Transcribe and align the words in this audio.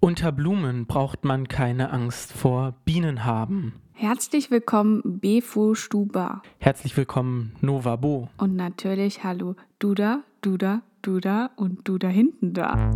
Unter 0.00 0.30
Blumen 0.30 0.86
braucht 0.86 1.24
man 1.24 1.48
keine 1.48 1.90
Angst 1.90 2.32
vor 2.32 2.74
Bienen 2.84 3.24
haben. 3.24 3.72
Herzlich 3.94 4.48
willkommen, 4.48 5.02
Befu 5.04 5.74
Stuba. 5.74 6.40
Herzlich 6.58 6.96
willkommen, 6.96 7.52
Nova 7.60 7.96
Bo. 7.96 8.28
Und 8.36 8.54
natürlich 8.54 9.24
hallo, 9.24 9.56
Duda, 9.80 10.20
Duda, 10.40 10.82
Duda 11.02 11.50
und 11.56 11.80
du 11.88 11.98
da 11.98 12.06
hinten 12.06 12.54
da. 12.54 12.92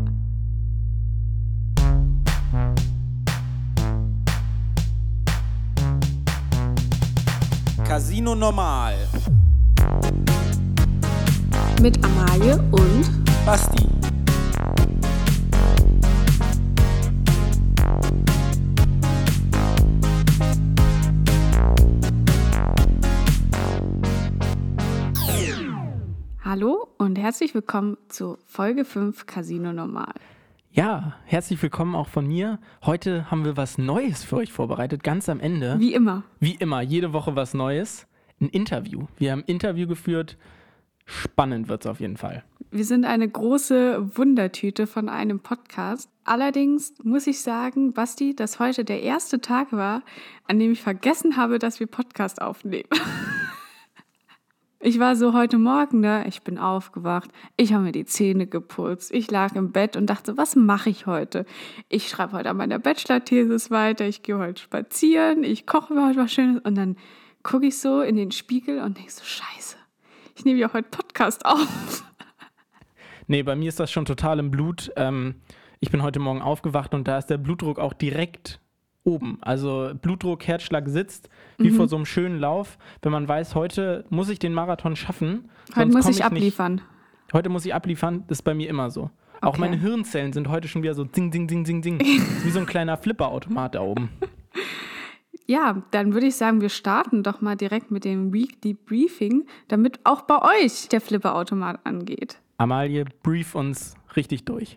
Casino 7.84 8.36
Normal. 8.36 8.94
Mit 11.82 11.98
Amalie 12.04 12.62
und 12.70 13.24
Basti. 13.44 13.91
Hallo 26.62 26.86
und 26.96 27.18
herzlich 27.18 27.56
willkommen 27.56 27.96
zu 28.06 28.38
Folge 28.46 28.84
5 28.84 29.26
Casino 29.26 29.72
Normal. 29.72 30.14
Ja, 30.70 31.16
herzlich 31.24 31.60
willkommen 31.60 31.96
auch 31.96 32.06
von 32.06 32.24
mir. 32.24 32.60
Heute 32.86 33.28
haben 33.32 33.44
wir 33.44 33.56
was 33.56 33.78
Neues 33.78 34.22
für 34.22 34.36
euch 34.36 34.52
vorbereitet, 34.52 35.02
ganz 35.02 35.28
am 35.28 35.40
Ende. 35.40 35.80
Wie 35.80 35.92
immer. 35.92 36.22
Wie 36.38 36.54
immer, 36.54 36.80
jede 36.80 37.12
Woche 37.12 37.34
was 37.34 37.52
Neues. 37.52 38.06
Ein 38.40 38.48
Interview. 38.50 39.06
Wir 39.16 39.32
haben 39.32 39.40
ein 39.40 39.46
Interview 39.46 39.88
geführt. 39.88 40.38
Spannend 41.04 41.66
wird 41.66 41.84
es 41.84 41.90
auf 41.90 41.98
jeden 41.98 42.16
Fall. 42.16 42.44
Wir 42.70 42.84
sind 42.84 43.06
eine 43.06 43.28
große 43.28 44.16
Wundertüte 44.16 44.86
von 44.86 45.08
einem 45.08 45.40
Podcast. 45.40 46.08
Allerdings 46.22 46.94
muss 47.02 47.26
ich 47.26 47.40
sagen, 47.40 47.92
Basti, 47.92 48.36
dass 48.36 48.60
heute 48.60 48.84
der 48.84 49.02
erste 49.02 49.40
Tag 49.40 49.72
war, 49.72 50.04
an 50.46 50.60
dem 50.60 50.70
ich 50.70 50.82
vergessen 50.82 51.36
habe, 51.36 51.58
dass 51.58 51.80
wir 51.80 51.88
Podcast 51.88 52.40
aufnehmen. 52.40 52.88
Ich 54.84 54.98
war 54.98 55.14
so 55.14 55.32
heute 55.32 55.58
Morgen, 55.58 56.00
ne? 56.00 56.26
Ich 56.26 56.42
bin 56.42 56.58
aufgewacht, 56.58 57.30
ich 57.56 57.72
habe 57.72 57.84
mir 57.84 57.92
die 57.92 58.04
Zähne 58.04 58.48
geputzt, 58.48 59.14
ich 59.14 59.30
lag 59.30 59.54
im 59.54 59.70
Bett 59.70 59.96
und 59.96 60.06
dachte, 60.06 60.36
was 60.36 60.56
mache 60.56 60.90
ich 60.90 61.06
heute? 61.06 61.46
Ich 61.88 62.08
schreibe 62.08 62.32
heute 62.32 62.50
an 62.50 62.56
meiner 62.56 62.80
Bachelor-Thesis 62.80 63.70
weiter, 63.70 64.08
ich 64.08 64.24
gehe 64.24 64.38
heute 64.38 64.60
spazieren, 64.60 65.44
ich 65.44 65.68
koche 65.68 65.94
mir 65.94 66.08
heute 66.08 66.18
was 66.18 66.32
Schönes 66.32 66.62
und 66.64 66.74
dann 66.74 66.96
gucke 67.44 67.66
ich 67.66 67.78
so 67.78 68.00
in 68.00 68.16
den 68.16 68.32
Spiegel 68.32 68.80
und 68.80 68.98
denke 68.98 69.12
so, 69.12 69.22
scheiße, 69.22 69.76
ich 70.34 70.44
nehme 70.44 70.58
ja 70.58 70.72
heute 70.72 70.88
Podcast 70.90 71.46
auf. 71.46 72.02
Nee, 73.28 73.44
bei 73.44 73.54
mir 73.54 73.68
ist 73.68 73.78
das 73.78 73.92
schon 73.92 74.04
total 74.04 74.40
im 74.40 74.50
Blut. 74.50 74.90
Ähm, 74.96 75.36
ich 75.78 75.92
bin 75.92 76.02
heute 76.02 76.18
Morgen 76.18 76.42
aufgewacht 76.42 76.92
und 76.92 77.06
da 77.06 77.18
ist 77.18 77.26
der 77.26 77.38
Blutdruck 77.38 77.78
auch 77.78 77.92
direkt 77.92 78.60
oben. 79.04 79.38
Also 79.40 79.92
Blutdruck, 80.00 80.46
Herzschlag 80.46 80.88
sitzt, 80.88 81.28
wie 81.58 81.70
Mhm. 81.70 81.74
vor 81.76 81.88
so 81.88 81.96
einem 81.96 82.06
schönen 82.06 82.38
Lauf. 82.38 82.78
Wenn 83.02 83.12
man 83.12 83.26
weiß, 83.28 83.54
heute 83.54 84.04
muss 84.10 84.28
ich 84.28 84.38
den 84.38 84.54
Marathon 84.54 84.96
schaffen. 84.96 85.48
Heute 85.74 85.90
muss 85.90 86.04
ich 86.08 86.16
nicht- 86.16 86.24
abliefern. 86.24 86.80
Heute 87.32 87.48
muss 87.48 87.64
ich 87.64 87.74
abliefern, 87.74 88.24
das 88.28 88.38
ist 88.38 88.42
bei 88.42 88.54
mir 88.54 88.68
immer 88.68 88.90
so. 88.90 89.10
Auch 89.40 89.50
Okay. 89.54 89.60
meine 89.60 89.76
Hirnzellen 89.76 90.32
sind 90.32 90.48
heute 90.48 90.68
schon 90.68 90.82
wieder 90.82 90.94
so 90.94 91.04
ding, 91.04 91.30
ding, 91.30 91.48
ding, 91.48 91.64
ding, 91.64 91.82
ding. 91.82 91.98
Wie 92.44 92.50
so 92.50 92.60
ein 92.60 92.66
kleiner 92.66 92.96
Flipperautomat 92.96 93.74
da 93.74 93.80
oben. 93.80 94.10
Ja, 95.46 95.82
dann 95.90 96.14
würde 96.14 96.26
ich 96.26 96.36
sagen, 96.36 96.60
wir 96.60 96.68
starten 96.68 97.22
doch 97.24 97.40
mal 97.40 97.56
direkt 97.56 97.90
mit 97.90 98.04
dem 98.04 98.32
Weekly 98.32 98.74
Briefing, 98.74 99.44
damit 99.68 99.98
auch 100.04 100.22
bei 100.22 100.38
euch 100.62 100.88
der 100.88 101.00
Flipperautomat 101.00 101.80
angeht. 101.84 102.38
Amalie, 102.58 103.04
brief 103.24 103.54
uns 103.56 103.94
richtig 104.14 104.44
durch. 104.44 104.76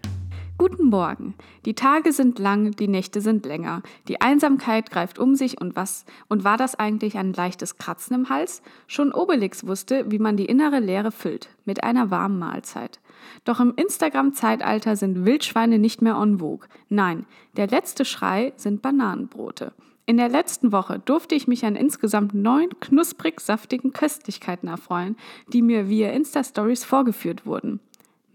Guten 0.57 0.85
Morgen. 0.85 1.35
Die 1.65 1.73
Tage 1.73 2.13
sind 2.13 2.39
lang, 2.39 2.71
die 2.71 2.87
Nächte 2.87 3.19
sind 3.19 3.45
länger. 3.45 3.81
Die 4.07 4.21
Einsamkeit 4.21 4.89
greift 4.89 5.19
um 5.19 5.35
sich 5.35 5.59
und 5.59 5.75
was? 5.75 6.05
Und 6.29 6.45
war 6.45 6.55
das 6.55 6.75
eigentlich 6.75 7.17
ein 7.17 7.33
leichtes 7.33 7.77
Kratzen 7.77 8.15
im 8.15 8.29
Hals? 8.29 8.61
Schon 8.87 9.11
Obelix 9.11 9.67
wusste, 9.67 10.09
wie 10.09 10.17
man 10.17 10.37
die 10.37 10.45
innere 10.45 10.79
Leere 10.79 11.11
füllt. 11.11 11.49
Mit 11.65 11.83
einer 11.83 12.09
warmen 12.09 12.39
Mahlzeit. 12.39 13.01
Doch 13.43 13.59
im 13.59 13.73
Instagram-Zeitalter 13.75 14.95
sind 14.95 15.25
Wildschweine 15.25 15.77
nicht 15.77 16.01
mehr 16.01 16.15
en 16.15 16.39
vogue. 16.39 16.69
Nein, 16.87 17.25
der 17.57 17.67
letzte 17.67 18.05
Schrei 18.05 18.53
sind 18.55 18.81
Bananenbrote. 18.81 19.73
In 20.07 20.15
der 20.15 20.29
letzten 20.29 20.71
Woche 20.71 20.99
durfte 20.99 21.35
ich 21.35 21.47
mich 21.47 21.65
an 21.65 21.75
insgesamt 21.75 22.33
neun 22.33 22.69
knusprig 22.79 23.41
saftigen 23.41 23.91
Köstlichkeiten 23.91 24.69
erfreuen, 24.69 25.17
die 25.51 25.63
mir 25.63 25.89
via 25.89 26.11
Insta-Stories 26.11 26.85
vorgeführt 26.85 27.45
wurden. 27.45 27.79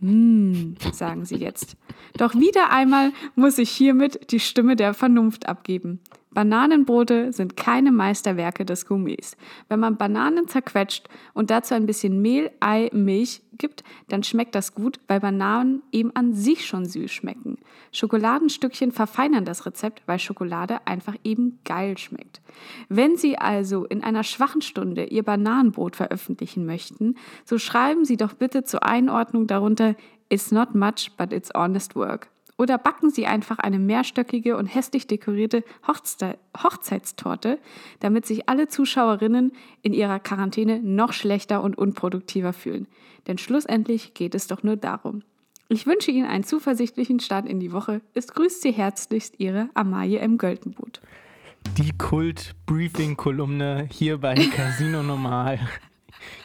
Hm, 0.00 0.76
sagen 0.92 1.24
sie 1.24 1.36
jetzt. 1.36 1.76
Doch 2.16 2.34
wieder 2.34 2.70
einmal 2.70 3.12
muss 3.34 3.58
ich 3.58 3.70
hiermit 3.70 4.30
die 4.32 4.40
Stimme 4.40 4.76
der 4.76 4.94
Vernunft 4.94 5.46
abgeben. 5.46 6.00
Bananenbrote 6.32 7.32
sind 7.32 7.56
keine 7.56 7.90
Meisterwerke 7.90 8.64
des 8.64 8.86
Gourmets. 8.86 9.36
Wenn 9.68 9.80
man 9.80 9.96
Bananen 9.96 10.46
zerquetscht 10.46 11.08
und 11.34 11.50
dazu 11.50 11.74
ein 11.74 11.86
bisschen 11.86 12.22
Mehl, 12.22 12.52
Ei, 12.60 12.88
Milch 12.92 13.42
gibt, 13.58 13.82
dann 14.08 14.22
schmeckt 14.22 14.54
das 14.54 14.74
gut, 14.74 15.00
weil 15.08 15.20
Bananen 15.20 15.82
eben 15.90 16.14
an 16.14 16.32
sich 16.32 16.66
schon 16.66 16.86
süß 16.86 17.10
schmecken. 17.10 17.58
Schokoladenstückchen 17.92 18.92
verfeinern 18.92 19.44
das 19.44 19.66
Rezept, 19.66 20.02
weil 20.06 20.20
Schokolade 20.20 20.86
einfach 20.86 21.16
eben 21.24 21.58
geil 21.64 21.98
schmeckt. 21.98 22.40
Wenn 22.88 23.16
Sie 23.16 23.36
also 23.36 23.84
in 23.84 24.04
einer 24.04 24.22
schwachen 24.22 24.62
Stunde 24.62 25.04
Ihr 25.04 25.24
Bananenbrot 25.24 25.96
veröffentlichen 25.96 26.64
möchten, 26.64 27.16
so 27.44 27.58
schreiben 27.58 28.04
Sie 28.04 28.16
doch 28.16 28.34
bitte 28.34 28.62
zur 28.62 28.84
Einordnung 28.84 29.46
darunter 29.48 29.96
It's 30.28 30.52
not 30.52 30.76
much, 30.76 31.10
but 31.16 31.32
it's 31.32 31.50
honest 31.54 31.96
work. 31.96 32.28
Oder 32.60 32.76
backen 32.76 33.08
Sie 33.08 33.24
einfach 33.24 33.58
eine 33.58 33.78
mehrstöckige 33.78 34.58
und 34.58 34.66
hässlich 34.66 35.06
dekorierte 35.06 35.64
Hochze 35.88 36.36
Hochzeitstorte, 36.62 37.58
damit 38.00 38.26
sich 38.26 38.50
alle 38.50 38.68
Zuschauerinnen 38.68 39.52
in 39.80 39.94
ihrer 39.94 40.20
Quarantäne 40.20 40.78
noch 40.82 41.14
schlechter 41.14 41.62
und 41.62 41.78
unproduktiver 41.78 42.52
fühlen. 42.52 42.86
Denn 43.26 43.38
schlussendlich 43.38 44.12
geht 44.12 44.34
es 44.34 44.46
doch 44.46 44.62
nur 44.62 44.76
darum. 44.76 45.22
Ich 45.70 45.86
wünsche 45.86 46.10
Ihnen 46.10 46.26
einen 46.26 46.44
zuversichtlichen 46.44 47.20
Start 47.20 47.48
in 47.48 47.60
die 47.60 47.72
Woche. 47.72 48.02
Es 48.12 48.28
grüßt 48.28 48.60
Sie 48.60 48.72
herzlichst 48.72 49.40
Ihre 49.40 49.70
Amalie 49.72 50.18
M. 50.18 50.36
Göltenbuth. 50.36 51.00
Die 51.78 51.96
Kult-Briefing-Kolumne 51.96 53.88
hier 53.90 54.18
bei 54.18 54.34
Casino 54.34 55.02
Normal. 55.02 55.60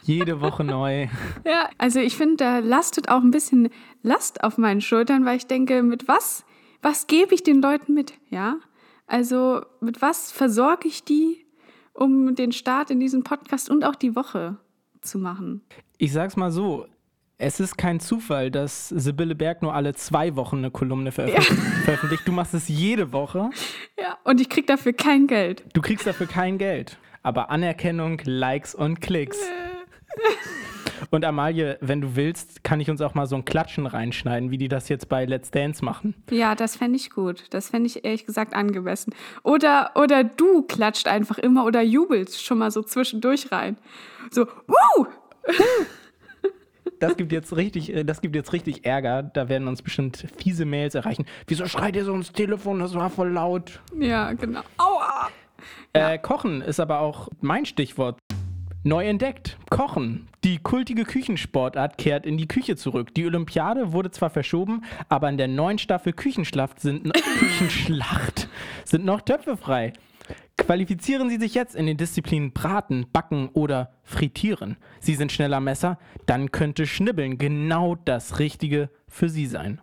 Jede 0.02 0.40
Woche 0.40 0.64
neu. 0.64 1.08
Ja, 1.44 1.68
also 1.78 2.00
ich 2.00 2.16
finde, 2.16 2.36
da 2.36 2.58
lastet 2.58 3.08
auch 3.08 3.20
ein 3.20 3.30
bisschen 3.30 3.68
Last 4.02 4.42
auf 4.42 4.58
meinen 4.58 4.80
Schultern, 4.80 5.24
weil 5.24 5.36
ich 5.36 5.46
denke, 5.46 5.82
mit 5.82 6.08
was, 6.08 6.44
was 6.82 7.06
gebe 7.06 7.34
ich 7.34 7.42
den 7.42 7.62
Leuten 7.62 7.94
mit? 7.94 8.14
Ja, 8.30 8.56
also 9.06 9.62
mit 9.80 10.02
was 10.02 10.32
versorge 10.32 10.88
ich 10.88 11.04
die, 11.04 11.46
um 11.92 12.34
den 12.34 12.52
Start 12.52 12.90
in 12.90 13.00
diesen 13.00 13.22
Podcast 13.22 13.70
und 13.70 13.84
auch 13.84 13.94
die 13.94 14.16
Woche 14.16 14.58
zu 15.00 15.18
machen? 15.18 15.62
Ich 15.98 16.12
sag's 16.12 16.36
mal 16.36 16.50
so. 16.50 16.86
Es 17.38 17.60
ist 17.60 17.76
kein 17.76 18.00
Zufall, 18.00 18.50
dass 18.50 18.88
Sibylle 18.88 19.34
Berg 19.34 19.60
nur 19.60 19.74
alle 19.74 19.94
zwei 19.94 20.36
Wochen 20.36 20.56
eine 20.58 20.70
Kolumne 20.70 21.12
veröffentlicht. 21.12 21.52
veröffentlicht. 21.84 22.26
Du 22.26 22.32
machst 22.32 22.54
es 22.54 22.66
jede 22.68 23.12
Woche. 23.12 23.50
Ja, 23.98 24.16
und 24.24 24.40
ich 24.40 24.48
kriege 24.48 24.66
dafür 24.66 24.94
kein 24.94 25.26
Geld. 25.26 25.62
Du 25.74 25.82
kriegst 25.82 26.06
dafür 26.06 26.26
kein 26.26 26.56
Geld. 26.56 26.96
Aber 27.26 27.50
Anerkennung, 27.50 28.22
Likes 28.24 28.72
und 28.72 29.00
Klicks. 29.00 29.36
Und 31.10 31.24
Amalie, 31.24 31.76
wenn 31.80 32.00
du 32.00 32.14
willst, 32.14 32.62
kann 32.62 32.78
ich 32.78 32.88
uns 32.88 33.00
auch 33.00 33.14
mal 33.14 33.26
so 33.26 33.34
ein 33.34 33.44
Klatschen 33.44 33.86
reinschneiden, 33.86 34.52
wie 34.52 34.58
die 34.58 34.68
das 34.68 34.88
jetzt 34.88 35.08
bei 35.08 35.24
Let's 35.24 35.50
Dance 35.50 35.84
machen. 35.84 36.14
Ja, 36.30 36.54
das 36.54 36.76
fände 36.76 36.94
ich 36.94 37.10
gut. 37.10 37.46
Das 37.50 37.70
fände 37.70 37.88
ich 37.88 38.04
ehrlich 38.04 38.26
gesagt 38.26 38.54
angemessen. 38.54 39.12
Oder, 39.42 39.90
oder 39.96 40.22
du 40.22 40.62
klatscht 40.62 41.08
einfach 41.08 41.38
immer 41.38 41.64
oder 41.64 41.82
jubelst 41.82 42.44
schon 42.44 42.58
mal 42.58 42.70
so 42.70 42.84
zwischendurch 42.84 43.50
rein. 43.50 43.76
So, 44.30 44.46
wuh! 44.68 45.06
Das 47.00 47.16
gibt 47.16 47.32
jetzt 47.32 47.56
richtig, 47.56 47.92
äh, 47.92 48.04
das 48.04 48.20
gibt 48.20 48.36
jetzt 48.36 48.52
richtig 48.52 48.86
Ärger. 48.86 49.24
Da 49.24 49.48
werden 49.48 49.66
uns 49.66 49.82
bestimmt 49.82 50.26
fiese 50.38 50.64
Mails 50.64 50.94
erreichen. 50.94 51.26
Wieso 51.48 51.66
schreit 51.66 51.96
ihr 51.96 52.04
so 52.04 52.14
ins 52.14 52.30
Telefon? 52.32 52.78
Das 52.78 52.94
war 52.94 53.10
voll 53.10 53.32
laut. 53.32 53.80
Ja, 53.98 54.32
genau. 54.32 54.60
Aua! 54.78 55.28
Äh, 55.96 56.18
Kochen 56.18 56.60
ist 56.60 56.80
aber 56.80 57.00
auch 57.00 57.28
mein 57.40 57.66
Stichwort. 57.66 58.18
Neu 58.84 59.06
entdeckt. 59.06 59.58
Kochen. 59.70 60.28
Die 60.44 60.58
kultige 60.58 61.04
Küchensportart 61.04 61.98
kehrt 61.98 62.24
in 62.24 62.38
die 62.38 62.46
Küche 62.46 62.76
zurück. 62.76 63.12
Die 63.14 63.26
Olympiade 63.26 63.92
wurde 63.92 64.12
zwar 64.12 64.30
verschoben, 64.30 64.84
aber 65.08 65.28
in 65.28 65.38
der 65.38 65.48
neuen 65.48 65.78
Staffel 65.78 66.12
Küchenschlacht 66.12 66.78
sind, 66.78 67.12
Küchenschlacht 67.38 68.48
sind 68.84 69.04
noch 69.04 69.22
Töpfe 69.22 69.56
frei. 69.56 69.92
Qualifizieren 70.56 71.28
Sie 71.28 71.38
sich 71.38 71.54
jetzt 71.54 71.74
in 71.74 71.86
den 71.86 71.96
Disziplinen 71.96 72.52
Braten, 72.52 73.06
Backen 73.12 73.48
oder 73.54 73.92
Frittieren. 74.04 74.76
Sie 75.00 75.14
sind 75.14 75.32
schneller 75.32 75.60
Messer, 75.60 75.98
dann 76.26 76.50
könnte 76.50 76.86
Schnibbeln 76.86 77.38
genau 77.38 77.94
das 77.94 78.38
Richtige 78.38 78.90
für 79.08 79.28
Sie 79.28 79.46
sein. 79.46 79.80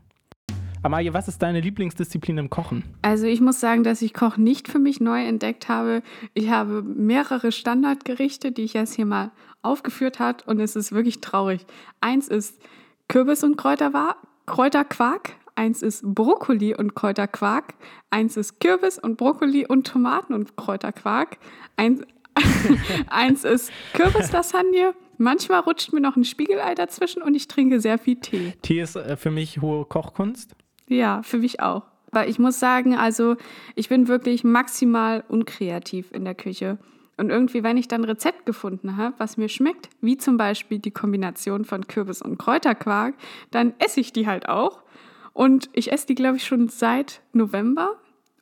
Amalie, 0.83 1.13
was 1.13 1.29
ist 1.29 1.41
deine 1.41 1.61
Lieblingsdisziplin 1.61 2.37
im 2.37 2.49
Kochen? 2.49 2.83
Also 3.01 3.25
ich 3.25 3.39
muss 3.39 3.59
sagen, 3.59 3.83
dass 3.83 4.01
ich 4.01 4.13
Koch 4.13 4.35
nicht 4.35 4.67
für 4.67 4.79
mich 4.79 4.99
neu 4.99 5.23
entdeckt 5.23 5.69
habe. 5.69 6.03
Ich 6.33 6.49
habe 6.49 6.83
mehrere 6.83 7.53
Standardgerichte, 7.53 8.51
die 8.51 8.63
ich 8.63 8.73
jetzt 8.73 8.93
hier 8.93 9.05
mal 9.05 9.31
aufgeführt 9.61 10.19
hat 10.19 10.45
und 10.45 10.59
es 10.59 10.75
ist 10.75 10.91
wirklich 10.91 11.21
traurig. 11.21 11.65
Eins 12.01 12.27
ist 12.27 12.61
Kürbis 13.07 13.45
und 13.45 13.55
Kräuterwa 13.55 14.17
Kräuterquark, 14.45 15.37
eins 15.55 15.81
ist 15.81 16.03
Brokkoli 16.03 16.75
und 16.75 16.95
Kräuterquark, 16.95 17.75
eins 18.09 18.35
ist 18.35 18.59
Kürbis 18.59 18.99
und 18.99 19.15
Brokkoli 19.17 19.65
und 19.65 19.87
Tomaten 19.87 20.33
und 20.33 20.57
Kräuterquark, 20.57 21.37
eins, 21.77 22.01
eins 23.07 23.45
ist 23.45 23.71
Kürbislasagne. 23.93 24.95
Manchmal 25.17 25.61
rutscht 25.61 25.93
mir 25.93 26.01
noch 26.01 26.17
ein 26.17 26.25
Spiegelei 26.25 26.75
dazwischen 26.75 27.21
und 27.21 27.35
ich 27.35 27.47
trinke 27.47 27.79
sehr 27.79 27.97
viel 27.97 28.17
Tee. 28.17 28.53
Tee 28.61 28.81
ist 28.81 28.95
äh, 28.95 29.15
für 29.15 29.31
mich 29.31 29.61
hohe 29.61 29.85
Kochkunst. 29.85 30.55
Ja, 30.87 31.21
für 31.23 31.37
mich 31.37 31.59
auch. 31.61 31.83
Aber 32.11 32.27
ich 32.27 32.37
muss 32.37 32.59
sagen, 32.59 32.95
also 32.95 33.37
ich 33.75 33.89
bin 33.89 34.07
wirklich 34.07 34.43
maximal 34.43 35.23
unkreativ 35.27 36.11
in 36.11 36.25
der 36.25 36.35
Küche. 36.35 36.77
Und 37.17 37.29
irgendwie, 37.29 37.63
wenn 37.63 37.77
ich 37.77 37.87
dann 37.87 38.01
ein 38.01 38.09
Rezept 38.09 38.45
gefunden 38.45 38.97
habe, 38.97 39.15
was 39.17 39.37
mir 39.37 39.49
schmeckt, 39.49 39.89
wie 40.01 40.17
zum 40.17 40.37
Beispiel 40.37 40.79
die 40.79 40.91
Kombination 40.91 41.65
von 41.65 41.87
Kürbis 41.87 42.21
und 42.21 42.37
Kräuterquark, 42.37 43.15
dann 43.51 43.73
esse 43.79 43.99
ich 43.99 44.13
die 44.13 44.27
halt 44.27 44.49
auch. 44.49 44.81
Und 45.33 45.69
ich 45.73 45.91
esse 45.91 46.07
die, 46.07 46.15
glaube 46.15 46.37
ich, 46.37 46.45
schon 46.45 46.67
seit 46.69 47.21
November. 47.33 47.95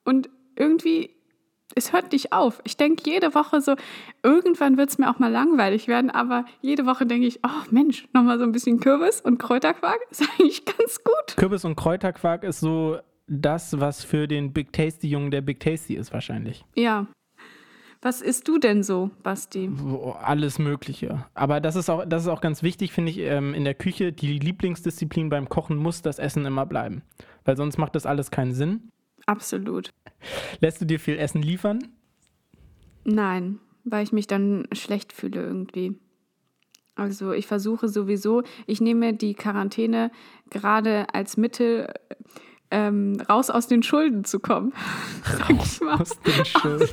Und 0.04 0.30
irgendwie, 0.56 1.12
es 1.76 1.94
hört 1.94 2.12
nicht 2.12 2.34
auf. 2.34 2.62
Ich 2.64 2.78
denke 2.78 3.04
jede 3.06 3.34
Woche 3.36 3.62
so, 3.62 3.76
irgendwann 4.24 4.78
wird 4.78 4.90
es 4.90 4.98
mir 4.98 5.10
auch 5.10 5.20
mal 5.20 5.32
langweilig 5.32 5.88
werden, 5.88 6.10
aber 6.10 6.46
jede 6.62 6.86
Woche 6.86 7.06
denke 7.06 7.28
ich, 7.28 7.40
oh 7.46 7.66
Mensch, 7.72 8.08
nochmal 8.14 8.38
so 8.38 8.44
ein 8.44 8.52
bisschen 8.52 8.80
Kürbis 8.80 9.22
und 9.22 9.38
Kräuterquark 9.38 10.00
ist 10.10 10.22
eigentlich 10.40 10.66
ganz 10.66 11.04
gut. 11.04 11.38
Kürbis 11.38 11.66
und 11.66 11.76
Kräuterquark 11.76 12.44
ist 12.44 12.60
so 12.60 12.98
das, 13.28 13.80
was 13.80 14.04
für 14.04 14.28
den 14.28 14.54
Big 14.54 14.74
Tasty 14.74 15.08
Jungen 15.08 15.32
der 15.32 15.42
Big 15.42 15.60
Tasty 15.60 15.96
ist 15.96 16.12
wahrscheinlich. 16.14 16.66
Ja, 16.76 17.08
was 18.04 18.22
isst 18.22 18.48
du 18.48 18.58
denn 18.58 18.82
so, 18.82 19.12
Basti? 19.22 19.70
Alles 20.24 20.58
Mögliche. 20.58 21.26
Aber 21.36 21.60
das 21.60 21.76
ist 21.76 21.88
auch, 21.88 22.04
das 22.04 22.24
ist 22.24 22.30
auch 22.30 22.42
ganz 22.42 22.64
wichtig, 22.64 22.94
finde 22.94 23.12
ich, 23.12 23.20
ähm, 23.20 23.54
in 23.54 23.64
der 23.64 23.76
Küche. 23.76 24.12
Die 24.12 24.40
Lieblingsdisziplin 24.40 25.30
beim 25.30 25.48
Kochen 25.50 25.78
muss 25.78 26.02
das 26.02 26.18
Essen 26.18 26.46
immer 26.48 26.66
bleiben. 26.66 27.04
Weil 27.46 27.58
sonst 27.58 27.78
macht 27.78 27.94
das 27.94 28.08
alles 28.08 28.32
keinen 28.32 28.54
Sinn. 28.54 28.90
Absolut. 29.32 29.94
Lässt 30.60 30.82
du 30.82 30.86
dir 30.86 31.00
viel 31.00 31.18
Essen 31.18 31.42
liefern? 31.42 31.80
Nein, 33.06 33.60
weil 33.86 34.04
ich 34.04 34.12
mich 34.12 34.28
dann 34.28 34.68
schlecht 34.74 35.14
fühle 35.14 35.42
irgendwie. 35.42 35.96
Also 36.96 37.32
ich 37.32 37.48
versuche 37.48 37.88
sowieso, 37.88 38.44
ich 38.68 38.82
nehme 38.82 39.14
die 39.14 39.34
Quarantäne 39.34 40.12
gerade 40.50 41.08
als 41.14 41.38
Mittel 41.38 41.92
ähm, 42.70 43.22
raus 43.30 43.50
aus 43.50 43.68
den 43.68 43.84
Schulden 43.84 44.26
zu 44.26 44.40
kommen. 44.40 44.74
Raus 45.50 45.82
aus 45.82 46.20
den 46.20 46.46
Schulden 46.46 46.90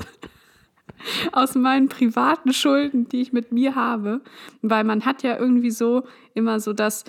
aus 1.33 1.55
meinen 1.55 1.89
privaten 1.89 2.53
Schulden, 2.53 3.09
die 3.09 3.21
ich 3.21 3.33
mit 3.33 3.53
mir 3.53 3.75
habe. 3.75 4.21
Weil 4.63 4.85
man 4.85 5.05
hat 5.05 5.23
ja 5.23 5.39
irgendwie 5.39 5.71
so 5.71 6.05
immer 6.35 6.61
so 6.61 6.73
das, 6.73 7.05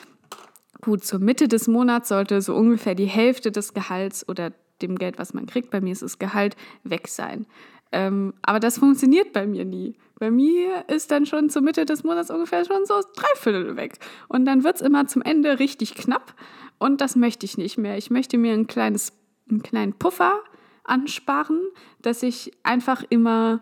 gut, 0.81 1.03
zur 1.03 1.19
Mitte 1.19 1.47
des 1.47 1.67
Monats 1.67 2.09
sollte 2.09 2.41
so 2.41 2.55
ungefähr 2.55 2.95
die 2.95 3.05
Hälfte 3.05 3.51
des 3.51 3.73
Gehalts 3.73 4.27
oder 4.27 4.51
dem 4.81 4.97
Geld, 4.97 5.19
was 5.19 5.33
man 5.33 5.45
kriegt, 5.45 5.71
bei 5.71 5.81
mir 5.81 5.91
ist 5.91 6.01
das 6.01 6.19
Gehalt, 6.19 6.55
weg 6.83 7.07
sein. 7.07 7.45
Ähm, 7.91 8.33
aber 8.41 8.59
das 8.59 8.77
funktioniert 8.77 9.33
bei 9.33 9.47
mir 9.47 9.65
nie. 9.65 9.95
Bei 10.19 10.29
mir 10.29 10.85
ist 10.87 11.11
dann 11.11 11.25
schon 11.25 11.49
zur 11.49 11.61
Mitte 11.61 11.85
des 11.85 12.03
Monats 12.03 12.29
ungefähr 12.29 12.65
schon 12.65 12.85
so 12.85 13.01
drei 13.15 13.35
Viertel 13.35 13.75
weg. 13.77 13.97
Und 14.27 14.45
dann 14.45 14.63
wird 14.63 14.75
es 14.75 14.81
immer 14.81 15.07
zum 15.07 15.21
Ende 15.21 15.59
richtig 15.59 15.95
knapp. 15.95 16.35
Und 16.77 17.01
das 17.01 17.15
möchte 17.15 17.45
ich 17.45 17.57
nicht 17.57 17.77
mehr. 17.77 17.97
Ich 17.97 18.11
möchte 18.11 18.37
mir 18.37 18.53
ein 18.53 18.67
kleines, 18.67 19.13
einen 19.49 19.63
kleinen 19.63 19.93
Puffer 19.93 20.39
ansparen, 20.83 21.59
dass 22.01 22.21
ich 22.21 22.51
einfach 22.63 23.03
immer 23.09 23.61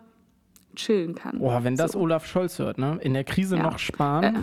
chillen 0.74 1.14
kann. 1.14 1.38
Boah, 1.38 1.64
wenn 1.64 1.76
das 1.76 1.92
so. 1.92 2.00
Olaf 2.00 2.26
Scholz 2.26 2.58
hört, 2.58 2.78
ne? 2.78 2.98
In 3.02 3.14
der 3.14 3.24
Krise 3.24 3.56
ja. 3.56 3.62
noch 3.62 3.78
sparen. 3.78 4.24
Äh. 4.24 4.42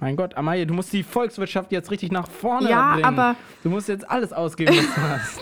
Mein 0.00 0.16
Gott, 0.16 0.36
Amalie, 0.36 0.66
du 0.66 0.74
musst 0.74 0.92
die 0.92 1.02
Volkswirtschaft 1.02 1.72
jetzt 1.72 1.90
richtig 1.90 2.12
nach 2.12 2.28
vorne 2.28 2.68
ja, 2.68 2.92
bringen. 2.92 3.04
aber 3.04 3.34
du 3.62 3.70
musst 3.70 3.88
jetzt 3.88 4.08
alles 4.08 4.32
ausgeben, 4.32 4.76
was 4.76 4.94
du 4.94 5.00
hast. 5.10 5.40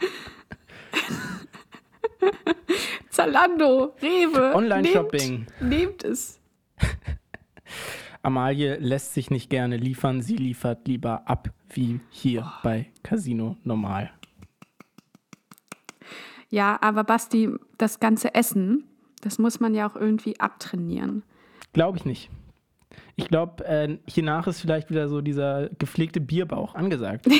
Zalando, 3.10 3.94
Rewe. 4.00 4.54
Online-Shopping. 4.54 5.46
Nehmt, 5.60 5.62
nehmt 5.62 6.04
es. 6.04 6.40
Amalie 8.22 8.76
lässt 8.76 9.14
sich 9.14 9.30
nicht 9.30 9.50
gerne 9.50 9.76
liefern, 9.76 10.22
sie 10.22 10.36
liefert 10.36 10.86
lieber 10.86 11.28
ab, 11.28 11.50
wie 11.70 12.00
hier 12.10 12.44
oh. 12.46 12.60
bei 12.62 12.86
Casino 13.02 13.56
Normal. 13.64 14.10
Ja, 16.50 16.78
aber 16.80 17.04
Basti, 17.04 17.50
das 17.76 18.00
ganze 18.00 18.34
Essen, 18.34 18.84
das 19.20 19.38
muss 19.38 19.60
man 19.60 19.74
ja 19.74 19.88
auch 19.88 19.96
irgendwie 19.96 20.40
abtrainieren. 20.40 21.22
Glaube 21.72 21.98
ich 21.98 22.04
nicht. 22.04 22.30
Ich 23.16 23.28
glaube, 23.28 23.64
äh, 23.66 23.98
hiernach 24.06 24.46
ist 24.46 24.60
vielleicht 24.60 24.90
wieder 24.90 25.08
so 25.08 25.20
dieser 25.20 25.68
gepflegte 25.78 26.20
Bierbauch 26.20 26.74
angesagt. 26.74 27.26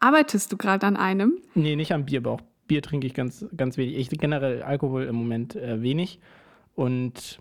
Arbeitest 0.00 0.52
du 0.52 0.56
gerade 0.56 0.86
an 0.86 0.96
einem? 0.96 1.38
Nee, 1.54 1.76
nicht 1.76 1.92
am 1.92 2.04
Bierbauch. 2.04 2.40
Bier 2.66 2.82
trinke 2.82 3.06
ich 3.06 3.14
ganz, 3.14 3.46
ganz 3.56 3.76
wenig. 3.76 3.96
Ich 3.96 4.10
generell 4.10 4.62
Alkohol 4.62 5.04
im 5.04 5.16
Moment 5.16 5.56
äh, 5.56 5.82
wenig. 5.82 6.20
Und 6.74 7.40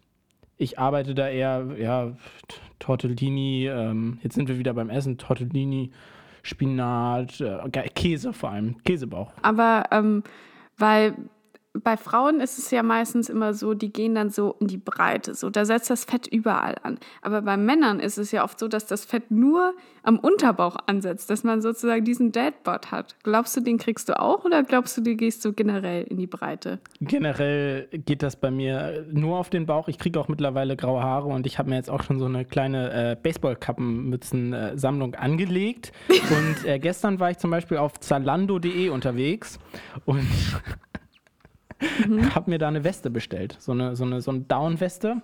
ich 0.58 0.80
arbeite 0.80 1.14
da 1.14 1.30
eher, 1.30 1.76
ja, 1.78 2.14
Tortellini, 2.80 3.68
ähm, 3.68 4.20
jetzt 4.24 4.36
sind 4.36 4.48
wir 4.48 4.58
wieder 4.58 4.74
beim 4.74 4.90
Essen, 4.90 5.18
Tortellini, 5.18 5.92
Spinat, 6.42 7.42
äh, 7.42 7.90
Käse 7.90 8.34
vor 8.34 8.52
allem, 8.52 8.82
Käsebauch. 8.84 9.34
Aber 9.42 9.86
ähm, 9.92 10.24
weil 10.78 11.16
bei 11.84 11.98
Frauen 11.98 12.40
ist 12.40 12.58
es 12.58 12.72
ja 12.72 12.84
meistens 12.84 13.30
immer 13.30 13.54
so, 13.54 13.74
die 13.74 13.92
gehen 13.92 14.16
dann 14.16 14.30
so 14.30 14.56
in 14.60 14.68
die 14.68 14.78
Breite, 14.78 15.34
so 15.36 15.50
da 15.50 15.66
setzt 15.66 15.90
das 15.90 16.06
Fett 16.06 16.28
überall 16.28 16.76
an. 16.84 16.98
Aber 17.22 17.42
bei 17.42 17.58
Männern 17.58 18.00
ist 18.00 18.18
es 18.18 18.32
ja 18.32 18.44
oft 18.44 18.60
so, 18.60 18.68
dass 18.68 18.86
das 18.86 19.06
Fett 19.06 19.32
nur 19.32 19.74
am 20.04 20.20
Unterbauch 20.20 20.78
ansetzt, 20.86 21.30
dass 21.30 21.44
man 21.44 21.62
sozusagen 21.62 22.06
diesen 22.06 22.32
Deadbot 22.32 22.92
hat. 22.92 23.16
Glaubst 23.24 23.58
du, 23.58 23.62
den 23.62 23.78
kriegst 23.78 24.08
du 24.08 24.20
auch 24.20 24.46
oder 24.46 24.64
glaubst 24.64 24.98
du, 24.98 25.02
du 25.02 25.16
gehst 25.16 25.42
so 25.42 25.52
generell 25.52 26.04
in 26.04 26.18
die 26.18 26.28
Breite? 26.28 26.80
Generell 27.02 27.88
geht 27.92 28.24
das 28.24 28.38
bei 28.38 28.50
mir 28.50 29.06
nur 29.12 29.38
auf 29.38 29.50
den 29.50 29.66
Bauch. 29.66 29.88
Ich 29.88 29.98
kriege 29.98 30.20
auch 30.20 30.30
mittlerweile 30.30 30.78
graue 30.78 31.04
Haare 31.04 31.28
und 31.28 31.46
ich 31.46 31.60
habe 31.60 31.70
mir 31.70 31.76
jetzt 31.76 31.90
auch 31.90 32.04
schon 32.04 32.20
so 32.20 32.26
eine 32.26 32.46
kleine 32.46 33.12
äh, 33.12 33.16
Baseballkappenmützen-Sammlung 33.22 35.16
angelegt. 35.16 35.92
und 36.10 36.66
äh, 36.66 36.80
gestern 36.80 37.20
war 37.20 37.32
ich 37.32 37.38
zum 37.38 37.52
Beispiel 37.52 37.78
auf 37.78 38.00
zalando.de 38.00 38.90
unterwegs 38.90 39.60
und 40.06 40.26
mhm. 42.08 42.34
habe 42.36 42.50
mir 42.50 42.58
da 42.58 42.68
eine 42.68 42.84
Weste 42.84 43.10
bestellt, 43.10 43.58
so 43.60 43.72
eine, 43.72 43.96
so 43.96 44.04
eine, 44.04 44.22
so 44.22 44.32
eine 44.32 44.42
Down-Weste. 44.42 45.22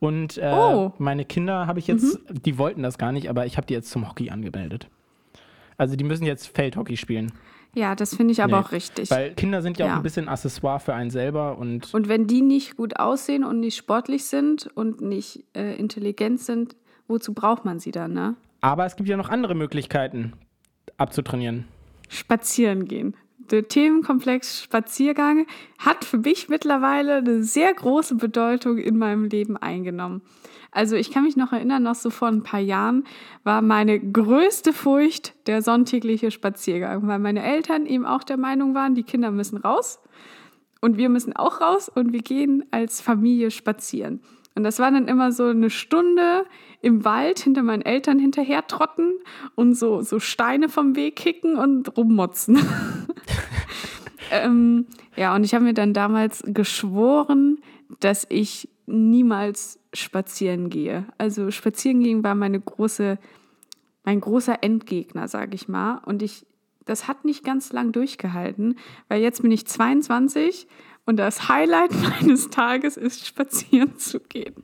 Und 0.00 0.38
äh, 0.38 0.52
oh. 0.52 0.92
meine 0.98 1.24
Kinder 1.24 1.66
habe 1.66 1.78
ich 1.78 1.86
jetzt, 1.86 2.28
mhm. 2.28 2.42
die 2.42 2.58
wollten 2.58 2.82
das 2.82 2.98
gar 2.98 3.12
nicht, 3.12 3.30
aber 3.30 3.46
ich 3.46 3.56
habe 3.56 3.66
die 3.66 3.74
jetzt 3.74 3.90
zum 3.90 4.08
Hockey 4.08 4.30
angemeldet. 4.30 4.88
Also 5.76 5.96
die 5.96 6.04
müssen 6.04 6.24
jetzt 6.24 6.54
Feldhockey 6.54 6.96
spielen. 6.96 7.32
Ja, 7.74 7.94
das 7.96 8.14
finde 8.14 8.32
ich 8.32 8.42
aber 8.42 8.58
nee, 8.58 8.64
auch 8.64 8.72
richtig. 8.72 9.10
Weil 9.10 9.34
Kinder 9.34 9.60
sind 9.60 9.78
ja, 9.78 9.86
ja, 9.86 9.92
auch 9.92 9.96
ein 9.96 10.02
bisschen 10.02 10.28
Accessoire 10.28 10.78
für 10.78 10.94
einen 10.94 11.10
selber 11.10 11.58
und. 11.58 11.92
Und 11.92 12.08
wenn 12.08 12.26
die 12.28 12.40
nicht 12.40 12.76
gut 12.76 13.00
aussehen 13.00 13.42
und 13.42 13.58
nicht 13.58 13.76
sportlich 13.76 14.26
sind 14.26 14.68
und 14.76 15.00
nicht 15.00 15.44
äh, 15.56 15.74
intelligent 15.76 16.40
sind, 16.40 16.76
wozu 17.08 17.34
braucht 17.34 17.64
man 17.64 17.80
sie 17.80 17.90
dann, 17.90 18.12
ne? 18.12 18.36
Aber 18.60 18.86
es 18.86 18.94
gibt 18.94 19.08
ja 19.08 19.16
noch 19.16 19.28
andere 19.28 19.54
Möglichkeiten 19.54 20.34
abzutrainieren. 20.96 21.64
Spazieren 22.08 22.86
gehen 22.86 23.16
der 23.50 23.68
Themenkomplex 23.68 24.62
Spaziergang 24.62 25.46
hat 25.78 26.04
für 26.04 26.18
mich 26.18 26.48
mittlerweile 26.48 27.16
eine 27.16 27.42
sehr 27.42 27.72
große 27.72 28.16
Bedeutung 28.16 28.78
in 28.78 28.96
meinem 28.98 29.24
Leben 29.24 29.56
eingenommen. 29.56 30.22
Also 30.70 30.96
ich 30.96 31.12
kann 31.12 31.22
mich 31.22 31.36
noch 31.36 31.52
erinnern, 31.52 31.84
noch 31.84 31.94
so 31.94 32.10
vor 32.10 32.28
ein 32.28 32.42
paar 32.42 32.60
Jahren 32.60 33.04
war 33.44 33.62
meine 33.62 34.00
größte 34.00 34.72
Furcht 34.72 35.34
der 35.46 35.62
sonntägliche 35.62 36.32
Spaziergang, 36.32 37.06
weil 37.06 37.20
meine 37.20 37.44
Eltern 37.44 37.86
eben 37.86 38.04
auch 38.04 38.24
der 38.24 38.36
Meinung 38.36 38.74
waren, 38.74 38.96
die 38.96 39.04
Kinder 39.04 39.30
müssen 39.30 39.58
raus 39.58 40.00
und 40.80 40.96
wir 40.96 41.08
müssen 41.08 41.34
auch 41.34 41.60
raus 41.60 41.88
und 41.88 42.12
wir 42.12 42.22
gehen 42.22 42.64
als 42.72 43.00
Familie 43.00 43.52
spazieren. 43.52 44.20
Und 44.54 44.62
das 44.62 44.78
war 44.78 44.90
dann 44.90 45.08
immer 45.08 45.32
so 45.32 45.46
eine 45.46 45.70
Stunde 45.70 46.44
im 46.80 47.04
Wald 47.04 47.40
hinter 47.40 47.62
meinen 47.62 47.82
Eltern 47.82 48.18
hinterher 48.18 48.66
trotten 48.66 49.14
und 49.54 49.74
so, 49.74 50.02
so 50.02 50.20
Steine 50.20 50.68
vom 50.68 50.96
Weg 50.96 51.16
kicken 51.16 51.56
und 51.56 51.96
rummotzen. 51.96 52.58
ähm, 54.30 54.86
ja, 55.16 55.34
und 55.34 55.44
ich 55.44 55.54
habe 55.54 55.64
mir 55.64 55.74
dann 55.74 55.92
damals 55.92 56.42
geschworen, 56.46 57.58
dass 58.00 58.26
ich 58.28 58.68
niemals 58.86 59.80
spazieren 59.92 60.70
gehe. 60.70 61.06
Also 61.18 61.50
spazieren 61.50 62.00
gehen 62.00 62.22
war 62.22 62.34
meine 62.34 62.60
große, 62.60 63.18
mein 64.04 64.20
großer 64.20 64.62
Endgegner, 64.62 65.26
sage 65.26 65.54
ich 65.54 65.68
mal. 65.68 66.00
Und 66.04 66.22
ich, 66.22 66.46
das 66.84 67.08
hat 67.08 67.24
nicht 67.24 67.44
ganz 67.44 67.72
lang 67.72 67.92
durchgehalten, 67.92 68.76
weil 69.08 69.22
jetzt 69.22 69.42
bin 69.42 69.50
ich 69.50 69.66
22 69.66 70.68
und 71.06 71.16
das 71.16 71.48
Highlight 71.48 71.92
meines 72.02 72.50
Tages 72.50 72.96
ist, 72.96 73.26
spazieren 73.26 73.98
zu 73.98 74.20
gehen. 74.20 74.54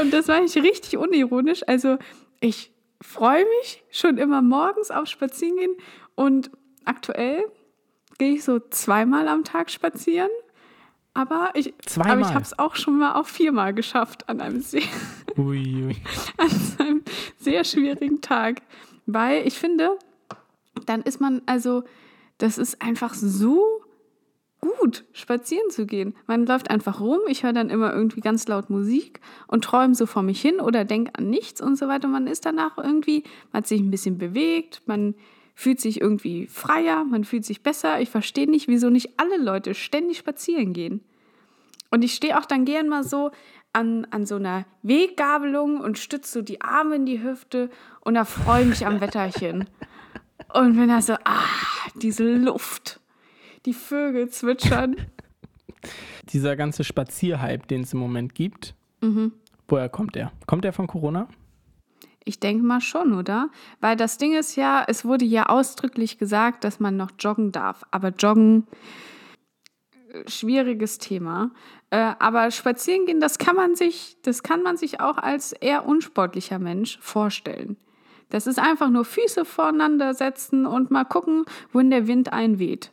und 0.00 0.12
das 0.12 0.28
war 0.28 0.42
ich 0.42 0.56
richtig 0.56 0.96
unironisch. 0.96 1.62
Also 1.66 1.98
ich 2.40 2.72
freue 3.00 3.44
mich 3.60 3.84
schon 3.90 4.18
immer 4.18 4.42
morgens 4.42 4.90
auf 4.90 5.08
Spazierengehen 5.08 5.76
und 6.14 6.50
aktuell 6.84 7.44
gehe 8.18 8.34
ich 8.34 8.44
so 8.44 8.60
zweimal 8.60 9.28
am 9.28 9.44
Tag 9.44 9.70
spazieren. 9.70 10.30
Aber 11.12 11.50
ich, 11.54 11.74
ich 11.86 11.98
habe 11.98 12.40
es 12.40 12.56
auch 12.58 12.76
schon 12.76 12.98
mal 12.98 13.14
auf 13.14 13.26
viermal 13.26 13.74
geschafft 13.74 14.28
an 14.28 14.40
einem 14.40 14.60
sehr, 14.60 14.82
ui, 15.36 15.86
ui. 15.86 15.96
an 16.36 16.50
einem 16.78 17.02
sehr 17.38 17.64
schwierigen 17.64 18.20
Tag 18.20 18.62
Weil 19.06 19.46
ich 19.46 19.58
finde, 19.58 19.98
dann 20.86 21.02
ist 21.02 21.20
man, 21.20 21.42
also, 21.46 21.82
das 22.38 22.58
ist 22.58 22.80
einfach 22.80 23.14
so 23.14 23.82
gut, 24.60 25.04
spazieren 25.12 25.70
zu 25.70 25.86
gehen. 25.86 26.14
Man 26.26 26.46
läuft 26.46 26.70
einfach 26.70 27.00
rum, 27.00 27.20
ich 27.28 27.42
höre 27.42 27.52
dann 27.52 27.70
immer 27.70 27.92
irgendwie 27.92 28.20
ganz 28.20 28.46
laut 28.48 28.70
Musik 28.70 29.20
und 29.46 29.64
träume 29.64 29.94
so 29.94 30.06
vor 30.06 30.22
mich 30.22 30.40
hin 30.40 30.60
oder 30.60 30.84
denke 30.84 31.12
an 31.16 31.30
nichts 31.30 31.60
und 31.60 31.76
so 31.76 31.88
weiter. 31.88 32.08
Man 32.08 32.26
ist 32.26 32.46
danach 32.46 32.76
irgendwie, 32.78 33.24
man 33.52 33.62
hat 33.62 33.66
sich 33.66 33.80
ein 33.80 33.90
bisschen 33.90 34.18
bewegt, 34.18 34.82
man 34.86 35.14
fühlt 35.54 35.80
sich 35.80 36.00
irgendwie 36.00 36.46
freier, 36.46 37.04
man 37.04 37.24
fühlt 37.24 37.44
sich 37.44 37.62
besser. 37.62 38.00
Ich 38.00 38.10
verstehe 38.10 38.50
nicht, 38.50 38.68
wieso 38.68 38.90
nicht 38.90 39.18
alle 39.18 39.36
Leute 39.36 39.74
ständig 39.74 40.18
spazieren 40.18 40.72
gehen. 40.72 41.02
Und 41.90 42.02
ich 42.02 42.14
stehe 42.14 42.38
auch 42.38 42.46
dann 42.46 42.64
gern 42.64 42.88
mal 42.88 43.04
so 43.04 43.30
an, 43.72 44.06
an 44.10 44.26
so 44.26 44.36
einer 44.36 44.64
Weggabelung 44.82 45.80
und 45.80 45.98
stütze 45.98 46.32
so 46.32 46.42
die 46.42 46.60
Arme 46.60 46.96
in 46.96 47.06
die 47.06 47.22
Hüfte 47.22 47.70
und 48.00 48.14
da 48.14 48.24
freue 48.24 48.64
mich 48.64 48.86
am 48.86 49.00
Wetterchen. 49.00 49.68
Und 50.52 50.76
bin 50.76 50.88
da 50.88 51.00
so, 51.00 51.14
ah, 51.24 51.44
diese 51.94 52.24
Luft 52.24 52.89
die 53.66 53.74
Vögel 53.74 54.28
zwitschern. 54.28 54.96
Dieser 56.32 56.56
ganze 56.56 56.84
Spazierhype, 56.84 57.66
den 57.66 57.82
es 57.82 57.92
im 57.92 57.98
Moment 57.98 58.34
gibt, 58.34 58.74
mhm. 59.00 59.32
woher 59.68 59.88
kommt 59.88 60.14
der? 60.14 60.32
Kommt 60.46 60.64
der 60.64 60.72
von 60.72 60.86
Corona? 60.86 61.28
Ich 62.24 62.38
denke 62.38 62.64
mal 62.64 62.80
schon, 62.80 63.14
oder? 63.14 63.48
Weil 63.80 63.96
das 63.96 64.18
Ding 64.18 64.34
ist 64.34 64.56
ja, 64.56 64.84
es 64.86 65.04
wurde 65.04 65.24
ja 65.24 65.46
ausdrücklich 65.46 66.18
gesagt, 66.18 66.64
dass 66.64 66.78
man 66.78 66.96
noch 66.96 67.12
joggen 67.18 67.50
darf. 67.50 67.82
Aber 67.90 68.10
joggen, 68.10 68.66
äh, 70.12 70.28
schwieriges 70.28 70.98
Thema. 70.98 71.50
Äh, 71.88 72.12
aber 72.18 72.50
spazieren 72.50 73.06
gehen, 73.06 73.20
das 73.20 73.38
kann 73.38 73.56
man 73.56 73.74
sich, 73.74 74.16
das 74.22 74.42
kann 74.42 74.62
man 74.62 74.76
sich 74.76 75.00
auch 75.00 75.16
als 75.16 75.52
eher 75.52 75.86
unsportlicher 75.86 76.58
Mensch 76.58 76.98
vorstellen. 77.00 77.76
Das 78.28 78.46
ist 78.46 78.60
einfach 78.60 78.90
nur 78.90 79.04
Füße 79.04 79.44
voreinander 79.44 80.14
setzen 80.14 80.66
und 80.66 80.90
mal 80.90 81.04
gucken, 81.04 81.44
wohin 81.72 81.90
der 81.90 82.06
Wind 82.06 82.32
einweht. 82.32 82.92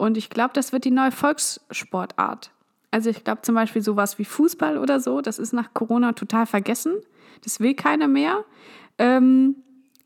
Und 0.00 0.16
ich 0.16 0.30
glaube, 0.30 0.52
das 0.54 0.72
wird 0.72 0.86
die 0.86 0.90
neue 0.90 1.12
Volkssportart. 1.12 2.52
Also 2.90 3.10
ich 3.10 3.22
glaube 3.22 3.42
zum 3.42 3.54
Beispiel 3.54 3.82
sowas 3.82 4.18
wie 4.18 4.24
Fußball 4.24 4.78
oder 4.78 4.98
so, 4.98 5.20
das 5.20 5.38
ist 5.38 5.52
nach 5.52 5.74
Corona 5.74 6.14
total 6.14 6.46
vergessen. 6.46 6.94
Das 7.44 7.60
will 7.60 7.74
keiner 7.74 8.08
mehr. 8.08 8.46
Ähm, 8.96 9.56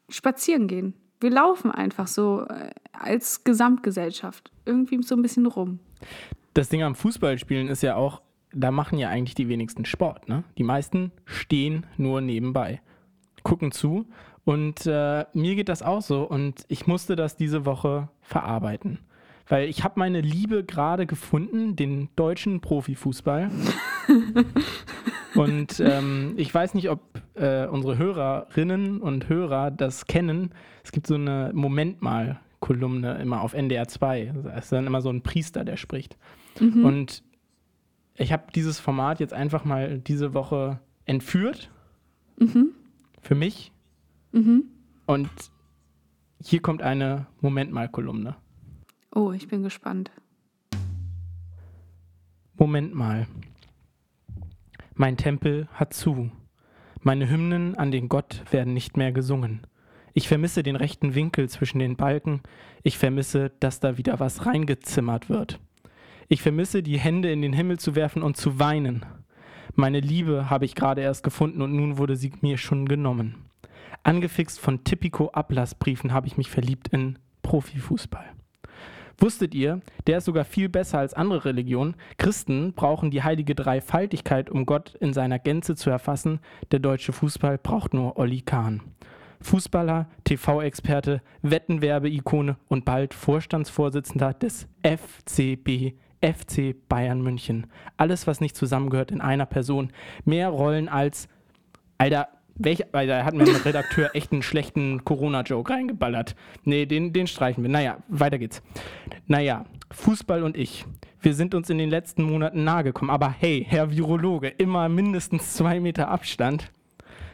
spazieren 0.08 0.66
gehen. 0.66 0.94
Wir 1.20 1.30
laufen 1.30 1.70
einfach 1.70 2.08
so 2.08 2.44
äh, 2.48 2.70
als 2.92 3.44
Gesamtgesellschaft 3.44 4.50
irgendwie 4.64 5.00
so 5.04 5.14
ein 5.14 5.22
bisschen 5.22 5.46
rum. 5.46 5.78
Das 6.54 6.68
Ding 6.68 6.82
am 6.82 6.96
Fußballspielen 6.96 7.68
ist 7.68 7.84
ja 7.84 7.94
auch, 7.94 8.20
da 8.52 8.72
machen 8.72 8.98
ja 8.98 9.10
eigentlich 9.10 9.36
die 9.36 9.48
wenigsten 9.48 9.84
Sport. 9.84 10.28
Ne? 10.28 10.42
Die 10.58 10.64
meisten 10.64 11.12
stehen 11.24 11.86
nur 11.96 12.20
nebenbei, 12.20 12.82
gucken 13.44 13.70
zu. 13.70 14.06
Und 14.44 14.86
äh, 14.86 15.24
mir 15.34 15.54
geht 15.54 15.68
das 15.68 15.82
auch 15.82 16.02
so. 16.02 16.24
Und 16.24 16.64
ich 16.66 16.88
musste 16.88 17.14
das 17.14 17.36
diese 17.36 17.64
Woche 17.64 18.08
verarbeiten. 18.22 18.98
Weil 19.46 19.68
ich 19.68 19.84
habe 19.84 19.98
meine 19.98 20.20
Liebe 20.20 20.64
gerade 20.64 21.06
gefunden, 21.06 21.76
den 21.76 22.08
deutschen 22.16 22.60
Profifußball. 22.60 23.50
und 25.34 25.80
ähm, 25.80 26.34
ich 26.36 26.54
weiß 26.54 26.74
nicht, 26.74 26.88
ob 26.88 27.00
äh, 27.34 27.66
unsere 27.66 27.98
Hörerinnen 27.98 29.00
und 29.00 29.28
Hörer 29.28 29.70
das 29.70 30.06
kennen. 30.06 30.50
Es 30.82 30.92
gibt 30.92 31.06
so 31.06 31.14
eine 31.14 31.50
Moment 31.52 32.00
mal 32.00 32.40
Kolumne 32.60 33.18
immer 33.20 33.42
auf 33.42 33.52
NDR 33.52 33.86
2. 33.86 34.32
Es 34.56 34.64
ist 34.64 34.72
dann 34.72 34.86
immer 34.86 35.02
so 35.02 35.10
ein 35.10 35.22
Priester, 35.22 35.64
der 35.64 35.76
spricht. 35.76 36.16
Mhm. 36.58 36.84
Und 36.84 37.22
ich 38.16 38.32
habe 38.32 38.44
dieses 38.54 38.80
Format 38.80 39.20
jetzt 39.20 39.34
einfach 39.34 39.66
mal 39.66 39.98
diese 39.98 40.32
Woche 40.32 40.80
entführt. 41.04 41.70
Mhm. 42.38 42.70
Für 43.20 43.34
mich. 43.34 43.72
Mhm. 44.32 44.64
Und 45.06 45.28
hier 46.42 46.62
kommt 46.62 46.80
eine 46.80 47.26
Moment 47.42 47.72
mal 47.72 47.88
Kolumne. 47.88 48.36
Oh, 49.14 49.30
ich 49.30 49.46
bin 49.46 49.62
gespannt. 49.62 50.10
Moment 52.56 52.94
mal. 52.94 53.28
Mein 54.94 55.16
Tempel 55.16 55.68
hat 55.72 55.94
zu. 55.94 56.32
Meine 57.00 57.30
Hymnen 57.30 57.76
an 57.76 57.92
den 57.92 58.08
Gott 58.08 58.42
werden 58.50 58.74
nicht 58.74 58.96
mehr 58.96 59.12
gesungen. 59.12 59.66
Ich 60.14 60.26
vermisse 60.26 60.64
den 60.64 60.74
rechten 60.74 61.14
Winkel 61.14 61.48
zwischen 61.48 61.78
den 61.78 61.96
Balken. 61.96 62.40
Ich 62.82 62.98
vermisse, 62.98 63.52
dass 63.60 63.78
da 63.78 63.98
wieder 63.98 64.18
was 64.18 64.46
reingezimmert 64.46 65.28
wird. 65.28 65.60
Ich 66.28 66.42
vermisse, 66.42 66.82
die 66.82 66.98
Hände 66.98 67.30
in 67.30 67.40
den 67.40 67.52
Himmel 67.52 67.78
zu 67.78 67.94
werfen 67.94 68.22
und 68.22 68.36
zu 68.36 68.58
weinen. 68.58 69.06
Meine 69.76 70.00
Liebe 70.00 70.50
habe 70.50 70.64
ich 70.64 70.74
gerade 70.74 71.02
erst 71.02 71.22
gefunden 71.22 71.62
und 71.62 71.74
nun 71.74 71.98
wurde 71.98 72.16
sie 72.16 72.32
mir 72.40 72.58
schon 72.58 72.86
genommen. 72.86 73.36
Angefixt 74.02 74.58
von 74.58 74.82
Tipico-Ablassbriefen 74.82 76.12
habe 76.12 76.26
ich 76.26 76.36
mich 76.36 76.50
verliebt 76.50 76.88
in 76.88 77.18
Profifußball. 77.42 78.34
Wusstet 79.18 79.54
ihr, 79.54 79.80
der 80.06 80.18
ist 80.18 80.24
sogar 80.24 80.44
viel 80.44 80.68
besser 80.68 80.98
als 80.98 81.14
andere 81.14 81.44
Religionen. 81.44 81.94
Christen 82.18 82.72
brauchen 82.72 83.10
die 83.10 83.22
heilige 83.22 83.54
Dreifaltigkeit, 83.54 84.50
um 84.50 84.66
Gott 84.66 84.94
in 85.00 85.12
seiner 85.12 85.38
Gänze 85.38 85.76
zu 85.76 85.90
erfassen. 85.90 86.40
Der 86.72 86.80
deutsche 86.80 87.12
Fußball 87.12 87.58
braucht 87.58 87.94
nur 87.94 88.18
Olli 88.18 88.40
Kahn. 88.40 88.82
Fußballer, 89.40 90.08
TV-Experte, 90.24 91.20
Wettenwerbe-Ikone 91.42 92.56
und 92.68 92.84
bald 92.84 93.12
Vorstandsvorsitzender 93.12 94.32
des 94.32 94.66
FCB, 94.82 95.94
FC 96.22 96.74
Bayern 96.88 97.20
München. 97.20 97.66
Alles, 97.98 98.26
was 98.26 98.40
nicht 98.40 98.56
zusammengehört 98.56 99.10
in 99.10 99.20
einer 99.20 99.46
Person. 99.46 99.92
Mehr 100.24 100.48
Rollen 100.48 100.88
als, 100.88 101.28
Alter, 101.98 102.28
welch, 102.56 102.84
weil 102.92 103.06
da 103.06 103.24
hat 103.24 103.34
mir 103.34 103.44
ein 103.44 103.56
Redakteur 103.56 104.10
echt 104.14 104.32
einen 104.32 104.42
schlechten 104.42 105.04
Corona-Joke 105.04 105.72
reingeballert. 105.72 106.36
Nee, 106.64 106.86
den, 106.86 107.12
den 107.12 107.26
streichen 107.26 107.62
wir. 107.64 107.70
Naja, 107.70 107.98
weiter 108.08 108.38
geht's. 108.38 108.62
Naja, 109.26 109.64
Fußball 109.90 110.42
und 110.42 110.56
ich. 110.56 110.84
Wir 111.20 111.34
sind 111.34 111.54
uns 111.54 111.70
in 111.70 111.78
den 111.78 111.90
letzten 111.90 112.22
Monaten 112.22 112.64
nahe 112.64 112.84
gekommen. 112.84 113.10
Aber 113.10 113.30
hey, 113.30 113.66
Herr 113.68 113.90
Virologe, 113.90 114.48
immer 114.48 114.88
mindestens 114.88 115.54
zwei 115.54 115.80
Meter 115.80 116.08
Abstand. 116.08 116.70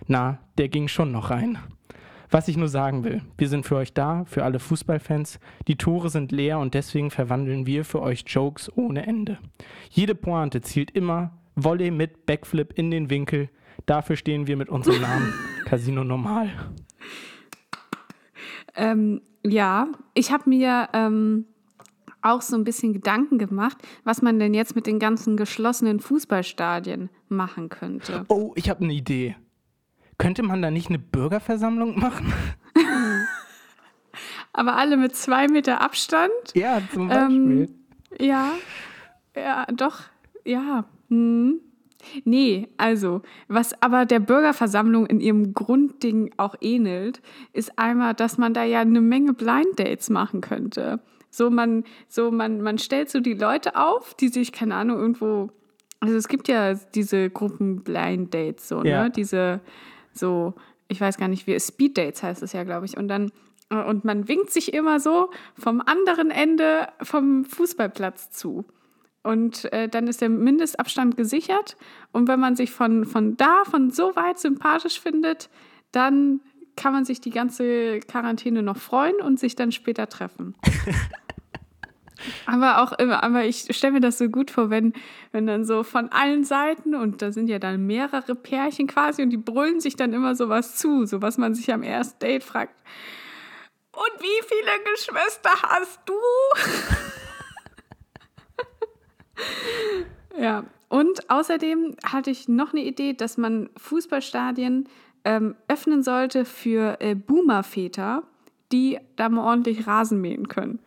Na, 0.07 0.39
der 0.59 0.69
ging 0.69 0.89
schon 0.89 1.12
noch 1.12 1.31
rein. 1.31 1.59
Was 2.33 2.47
ich 2.47 2.57
nur 2.57 2.69
sagen 2.69 3.03
will, 3.03 3.23
wir 3.37 3.49
sind 3.49 3.67
für 3.67 3.75
euch 3.75 3.93
da, 3.93 4.25
für 4.25 4.45
alle 4.45 4.61
Fußballfans. 4.61 5.41
Die 5.67 5.77
Tore 5.77 6.11
sind 6.11 6.31
leer 6.31 6.61
und 6.61 6.75
deswegen 6.75 7.11
verwandeln 7.11 7.67
wir 7.67 7.85
für 7.85 8.00
euch 8.00 8.23
Jokes 8.27 8.71
ohne 8.77 9.05
Ende. 9.05 9.39
Jede 9.91 10.15
Pointe 10.15 10.61
zielt 10.61 10.93
immer 10.93 11.33
Volley 11.57 11.91
mit 11.91 12.27
Backflip 12.27 12.73
in 12.79 12.93
den 12.93 13.11
Winkel 13.11 13.50
Dafür 13.87 14.16
stehen 14.16 14.46
wir 14.46 14.56
mit 14.56 14.68
unserem 14.68 15.00
Namen 15.00 15.34
Casino 15.64 16.04
Normal. 16.04 16.50
Ähm, 18.75 19.20
ja, 19.44 19.88
ich 20.14 20.32
habe 20.32 20.49
mir 20.49 20.88
ähm, 20.92 21.46
auch 22.22 22.42
so 22.42 22.56
ein 22.56 22.64
bisschen 22.64 22.92
Gedanken 22.92 23.38
gemacht, 23.38 23.78
was 24.04 24.22
man 24.22 24.38
denn 24.38 24.54
jetzt 24.54 24.76
mit 24.76 24.87
den 24.87 24.99
ganzen 24.99 25.37
geschlossenen 25.37 26.00
Fußballstadien 26.00 27.10
machen 27.28 27.68
könnte. 27.68 28.25
Oh, 28.28 28.52
ich 28.56 28.68
habe 28.70 28.84
eine 28.84 28.92
Idee. 28.92 29.37
Könnte 30.18 30.42
man 30.42 30.60
da 30.60 30.70
nicht 30.70 30.88
eine 30.88 30.99
Bürgerversammlung 30.99 31.99
machen? 31.99 32.32
Aber 34.52 34.76
alle 34.76 34.96
mit 34.96 35.16
zwei 35.16 35.49
Meter 35.49 35.80
Abstand? 35.80 36.30
Ja, 36.54 36.82
zum 36.92 37.08
Beispiel. 37.08 37.62
Ähm, 37.62 37.75
ja, 38.18 38.52
ja, 39.34 39.66
doch, 39.72 40.00
ja. 40.44 40.84
Hm. 41.08 41.60
Nee, 42.25 42.69
also, 42.76 43.23
was 43.49 43.80
aber 43.83 44.07
der 44.07 44.21
Bürgerversammlung 44.21 45.07
in 45.07 45.21
ihrem 45.21 45.54
Grundding 45.54 46.33
auch 46.37 46.54
ähnelt, 46.61 47.21
ist 47.52 47.78
einmal, 47.78 48.14
dass 48.14 48.38
man 48.38 48.54
da 48.54 48.64
ja 48.64 48.80
eine 48.80 49.00
Menge 49.00 49.33
Blind 49.33 49.78
Dates 49.78 50.11
machen 50.11 50.40
könnte. 50.40 51.00
So, 51.30 51.50
man, 51.50 51.85
so, 52.09 52.30
man, 52.30 52.61
man 52.61 52.78
stellt 52.78 53.09
so 53.11 53.21
die 53.21 53.35
Leute 53.35 53.76
auf, 53.76 54.14
die 54.14 54.28
sich, 54.28 54.52
keine 54.52 54.75
Ahnung, 54.75 54.99
irgendwo. 54.99 55.50
Also 56.00 56.16
es 56.16 56.28
gibt 56.28 56.49
ja 56.49 56.75
diese 56.75 57.30
Gruppen 57.30 57.83
Blind 57.83 58.35
Dates, 58.35 58.69
so, 58.69 58.83
ne? 58.83 58.90
ja. 58.90 59.04
ne? 59.04 59.11
Diese, 59.11 59.61
so, 60.12 60.54
ich 60.88 61.00
weiß 61.00 61.19
gar 61.19 61.28
nicht, 61.28 61.47
wie 61.47 61.59
Speed 61.61 61.97
Dates 61.97 62.23
heißt 62.23 62.42
es 62.42 62.52
ja, 62.52 62.64
glaube 62.64 62.87
ich. 62.87 62.97
Und 62.97 63.09
dann, 63.09 63.30
und 63.69 64.04
man 64.04 64.26
winkt 64.26 64.50
sich 64.50 64.75
immer 64.75 64.99
so 64.99 65.30
vom 65.57 65.80
anderen 65.80 66.30
Ende 66.30 66.88
vom 67.02 67.45
Fußballplatz 67.45 68.30
zu. 68.30 68.64
Und 69.23 69.71
äh, 69.73 69.89
dann 69.89 70.09
ist 70.09 70.23
der 70.23 70.31
Mindestabstand 70.31 71.17
gesichert. 71.17 71.77
Und 72.12 72.29
wenn 72.29 72.41
man 72.41 72.57
sich 72.57 72.71
von, 72.71 73.05
von 73.05 73.37
da, 73.37 73.65
von 73.65 73.91
so 73.91 74.17
weit 74.17 74.39
sympathisch 74.39 74.99
findet, 74.99 75.50
dann 75.93 76.41
kann 76.77 76.93
man 76.93 77.05
sich 77.05 77.21
die 77.21 77.31
ganze 77.31 78.00
Quarantäne 78.00 78.62
noch 78.62 78.79
freuen 78.79 79.21
und 79.21 79.39
sich 79.39 79.57
dann 79.57 79.73
später 79.73 80.09
treffen. 80.09 80.55
aber 82.47 82.83
auch 82.83 82.93
immer, 82.93 83.23
aber 83.23 83.45
ich 83.45 83.67
stelle 83.77 83.95
mir 83.95 84.00
das 84.00 84.19
so 84.19 84.29
gut 84.29 84.50
vor, 84.50 84.71
wenn, 84.71 84.95
wenn 85.33 85.47
dann 85.47 85.65
so 85.65 85.83
von 85.83 86.11
allen 86.11 86.45
Seiten 86.45 86.95
und 86.95 87.23
da 87.23 87.33
sind 87.33 87.49
ja 87.49 87.59
dann 87.59 87.87
mehrere 87.87 88.35
Pärchen 88.35 88.87
quasi 88.87 89.23
und 89.23 89.31
die 89.31 89.37
brüllen 89.37 89.81
sich 89.81 89.97
dann 89.97 90.12
immer 90.12 90.35
sowas 90.35 90.77
zu, 90.77 91.05
so 91.07 91.21
was 91.21 91.39
man 91.39 91.55
sich 91.55 91.73
am 91.73 91.83
ersten 91.83 92.19
Date 92.21 92.45
fragt. 92.45 92.75
Und 93.93 94.23
wie 94.23 94.47
viele 94.47 94.93
Geschwister 94.93 95.50
hast 95.62 96.00
du? 96.07 96.15
Ja, 100.38 100.64
und 100.88 101.30
außerdem 101.30 101.97
hatte 102.04 102.30
ich 102.30 102.49
noch 102.49 102.73
eine 102.73 102.82
Idee, 102.82 103.12
dass 103.12 103.37
man 103.37 103.68
Fußballstadien 103.76 104.88
ähm, 105.25 105.54
öffnen 105.68 106.02
sollte 106.02 106.44
für 106.44 106.97
äh, 107.00 107.14
Boomer-Väter, 107.14 108.23
die 108.73 108.99
da 109.16 109.28
mal 109.28 109.44
ordentlich 109.44 109.87
Rasen 109.87 110.20
mähen 110.20 110.49
können. 110.49 110.78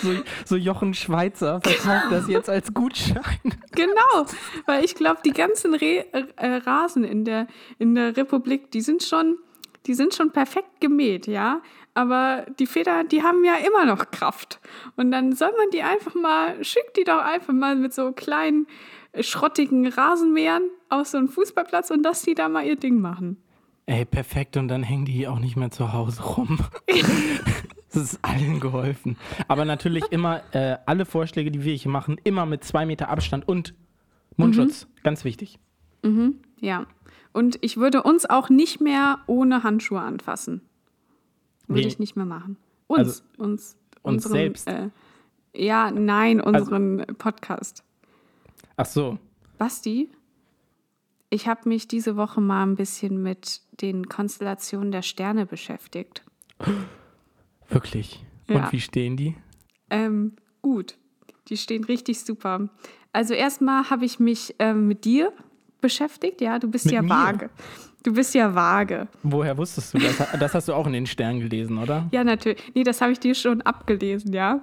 So, 0.00 0.10
so 0.44 0.56
Jochen 0.56 0.94
Schweizer 0.94 1.60
verkauft 1.60 2.06
das 2.10 2.28
jetzt 2.28 2.48
als 2.48 2.72
Gutschein. 2.72 3.40
Genau, 3.72 4.26
weil 4.66 4.84
ich 4.84 4.94
glaube, 4.94 5.20
die 5.24 5.32
ganzen 5.32 5.74
Re 5.74 6.06
äh, 6.12 6.46
Rasen 6.56 7.04
in 7.04 7.24
der, 7.24 7.46
in 7.78 7.94
der 7.94 8.16
Republik, 8.16 8.70
die 8.70 8.80
sind 8.80 9.02
schon, 9.02 9.38
die 9.86 9.94
sind 9.94 10.14
schon 10.14 10.30
perfekt 10.30 10.80
gemäht, 10.80 11.26
ja. 11.26 11.60
Aber 11.94 12.46
die 12.58 12.66
Feder, 12.66 13.04
die 13.04 13.22
haben 13.22 13.44
ja 13.44 13.54
immer 13.56 13.84
noch 13.84 14.10
Kraft. 14.10 14.60
Und 14.96 15.10
dann 15.10 15.32
soll 15.32 15.52
man 15.56 15.70
die 15.72 15.82
einfach 15.82 16.14
mal, 16.14 16.62
schickt 16.64 16.96
die 16.96 17.04
doch 17.04 17.22
einfach 17.22 17.52
mal 17.52 17.76
mit 17.76 17.92
so 17.92 18.12
kleinen, 18.12 18.66
äh, 19.12 19.22
schrottigen 19.22 19.86
Rasenmähern 19.86 20.62
auf 20.88 21.08
so 21.08 21.18
einen 21.18 21.28
Fußballplatz 21.28 21.90
und 21.90 22.02
dass 22.02 22.22
die 22.22 22.34
da 22.34 22.48
mal 22.48 22.64
ihr 22.64 22.76
Ding 22.76 23.00
machen. 23.00 23.36
Ey, 23.86 24.04
perfekt. 24.04 24.56
Und 24.56 24.68
dann 24.68 24.82
hängen 24.82 25.04
die 25.04 25.26
auch 25.26 25.38
nicht 25.38 25.56
mehr 25.56 25.70
zu 25.70 25.92
Hause 25.92 26.22
rum. 26.22 26.58
Das 27.94 28.04
ist 28.04 28.20
allen 28.22 28.58
geholfen. 28.58 29.18
Aber 29.48 29.66
natürlich 29.66 30.04
immer 30.10 30.42
äh, 30.54 30.78
alle 30.86 31.04
Vorschläge, 31.04 31.50
die 31.50 31.62
wir 31.62 31.74
hier 31.74 31.90
machen, 31.90 32.18
immer 32.24 32.46
mit 32.46 32.64
zwei 32.64 32.86
Meter 32.86 33.10
Abstand 33.10 33.46
und 33.46 33.74
Mundschutz. 34.36 34.86
Ganz 35.02 35.26
wichtig. 35.26 35.58
Ja. 36.60 36.86
Und 37.32 37.58
ich 37.62 37.76
würde 37.76 38.02
uns 38.02 38.28
auch 38.28 38.48
nicht 38.50 38.80
mehr 38.80 39.20
ohne 39.26 39.62
Handschuhe 39.62 40.00
anfassen. 40.00 40.60
Würde 41.66 41.82
Wen? 41.82 41.88
ich 41.88 41.98
nicht 41.98 42.16
mehr 42.16 42.26
machen. 42.26 42.56
Uns, 42.86 42.98
Also, 42.98 43.22
uns, 43.38 43.76
uns 44.02 44.26
unseren, 44.26 44.32
selbst? 44.32 44.68
Äh, 44.68 44.90
ja, 45.54 45.90
nein, 45.90 46.40
unseren 46.40 47.04
Podcast. 47.18 47.84
Ach 48.76 48.86
so. 48.86 49.18
Basti, 49.58 50.10
ich 51.30 51.48
habe 51.48 51.68
mich 51.68 51.88
diese 51.88 52.16
Woche 52.16 52.40
mal 52.40 52.62
ein 52.64 52.74
bisschen 52.74 53.22
mit 53.22 53.62
den 53.80 54.08
Konstellationen 54.08 54.92
der 54.92 55.02
Sterne 55.02 55.46
beschäftigt. 55.46 56.24
Wirklich. 57.68 58.24
Ja. 58.48 58.56
Und 58.66 58.72
wie 58.72 58.80
stehen 58.80 59.16
die? 59.16 59.34
Ähm, 59.88 60.36
gut, 60.60 60.98
die 61.48 61.56
stehen 61.56 61.84
richtig 61.84 62.20
super. 62.20 62.68
Also 63.12 63.34
erstmal 63.34 63.88
habe 63.88 64.04
ich 64.04 64.18
mich 64.18 64.54
ähm, 64.58 64.88
mit 64.88 65.04
dir 65.04 65.32
beschäftigt. 65.82 66.40
Ja, 66.40 66.58
du 66.58 66.70
bist 66.70 66.86
Mit 66.86 66.94
ja 66.94 67.02
mir? 67.02 67.10
vage. 67.10 67.50
Du 68.02 68.14
bist 68.14 68.34
ja 68.34 68.54
vage. 68.54 69.06
Woher 69.22 69.56
wusstest 69.58 69.94
du 69.94 69.98
das? 69.98 70.16
Das 70.40 70.54
hast 70.54 70.68
du 70.68 70.72
auch 70.72 70.86
in 70.86 70.94
den 70.94 71.06
Sternen 71.06 71.40
gelesen, 71.40 71.78
oder? 71.78 72.08
Ja, 72.10 72.24
natürlich. 72.24 72.58
Nee, 72.74 72.82
das 72.82 73.00
habe 73.00 73.12
ich 73.12 73.20
dir 73.20 73.34
schon 73.34 73.62
abgelesen, 73.62 74.32
ja. 74.32 74.60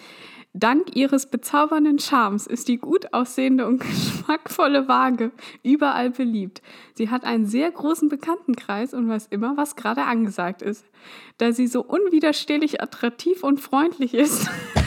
Dank 0.57 0.95
ihres 0.95 1.27
bezaubernden 1.27 1.99
Charmes 1.99 2.47
ist 2.47 2.69
die 2.69 2.79
gut 2.79 3.13
aussehende 3.13 3.67
und 3.67 3.79
geschmackvolle 3.81 4.87
Waage 4.87 5.33
überall 5.65 6.11
beliebt. 6.11 6.63
Sie 6.95 7.11
hat 7.11 7.25
einen 7.25 7.45
sehr 7.47 7.69
großen 7.73 8.09
Bekanntenkreis 8.09 8.95
und 8.95 9.09
weiß 9.09 9.27
immer, 9.31 9.57
was 9.57 9.75
gerade 9.75 10.05
angesagt 10.05 10.63
ist. 10.63 10.87
Da 11.39 11.51
sie 11.51 11.67
so 11.67 11.83
unwiderstehlich 11.83 12.81
attraktiv 12.81 13.43
und 13.43 13.59
freundlich 13.59 14.15
ist, 14.15 14.49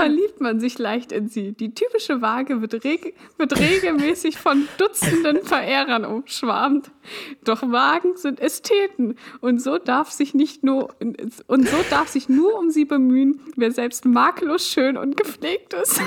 verliebt 0.00 0.40
man 0.40 0.60
sich 0.60 0.78
leicht 0.78 1.12
in 1.12 1.28
sie. 1.28 1.52
Die 1.52 1.74
typische 1.74 2.22
Waage 2.22 2.62
wird, 2.62 2.84
reg 2.84 3.14
wird 3.36 3.58
regelmäßig 3.58 4.38
von 4.38 4.66
Dutzenden 4.78 5.42
Verehrern 5.44 6.06
umschwarmt. 6.06 6.90
Doch 7.44 7.62
Wagen 7.70 8.16
sind 8.16 8.40
Ästheten 8.40 9.16
und 9.42 9.60
so 9.60 9.76
darf 9.76 10.10
sich 10.10 10.32
nicht 10.32 10.64
nur 10.64 10.94
und 11.00 11.68
so 11.68 11.76
darf 11.90 12.08
sich 12.08 12.30
nur 12.30 12.58
um 12.58 12.70
sie 12.70 12.86
bemühen, 12.86 13.40
wer 13.56 13.72
selbst 13.72 14.06
makellos 14.06 14.66
schön 14.66 14.96
und 14.96 15.18
gepflegt 15.18 15.74
ist. 15.74 16.00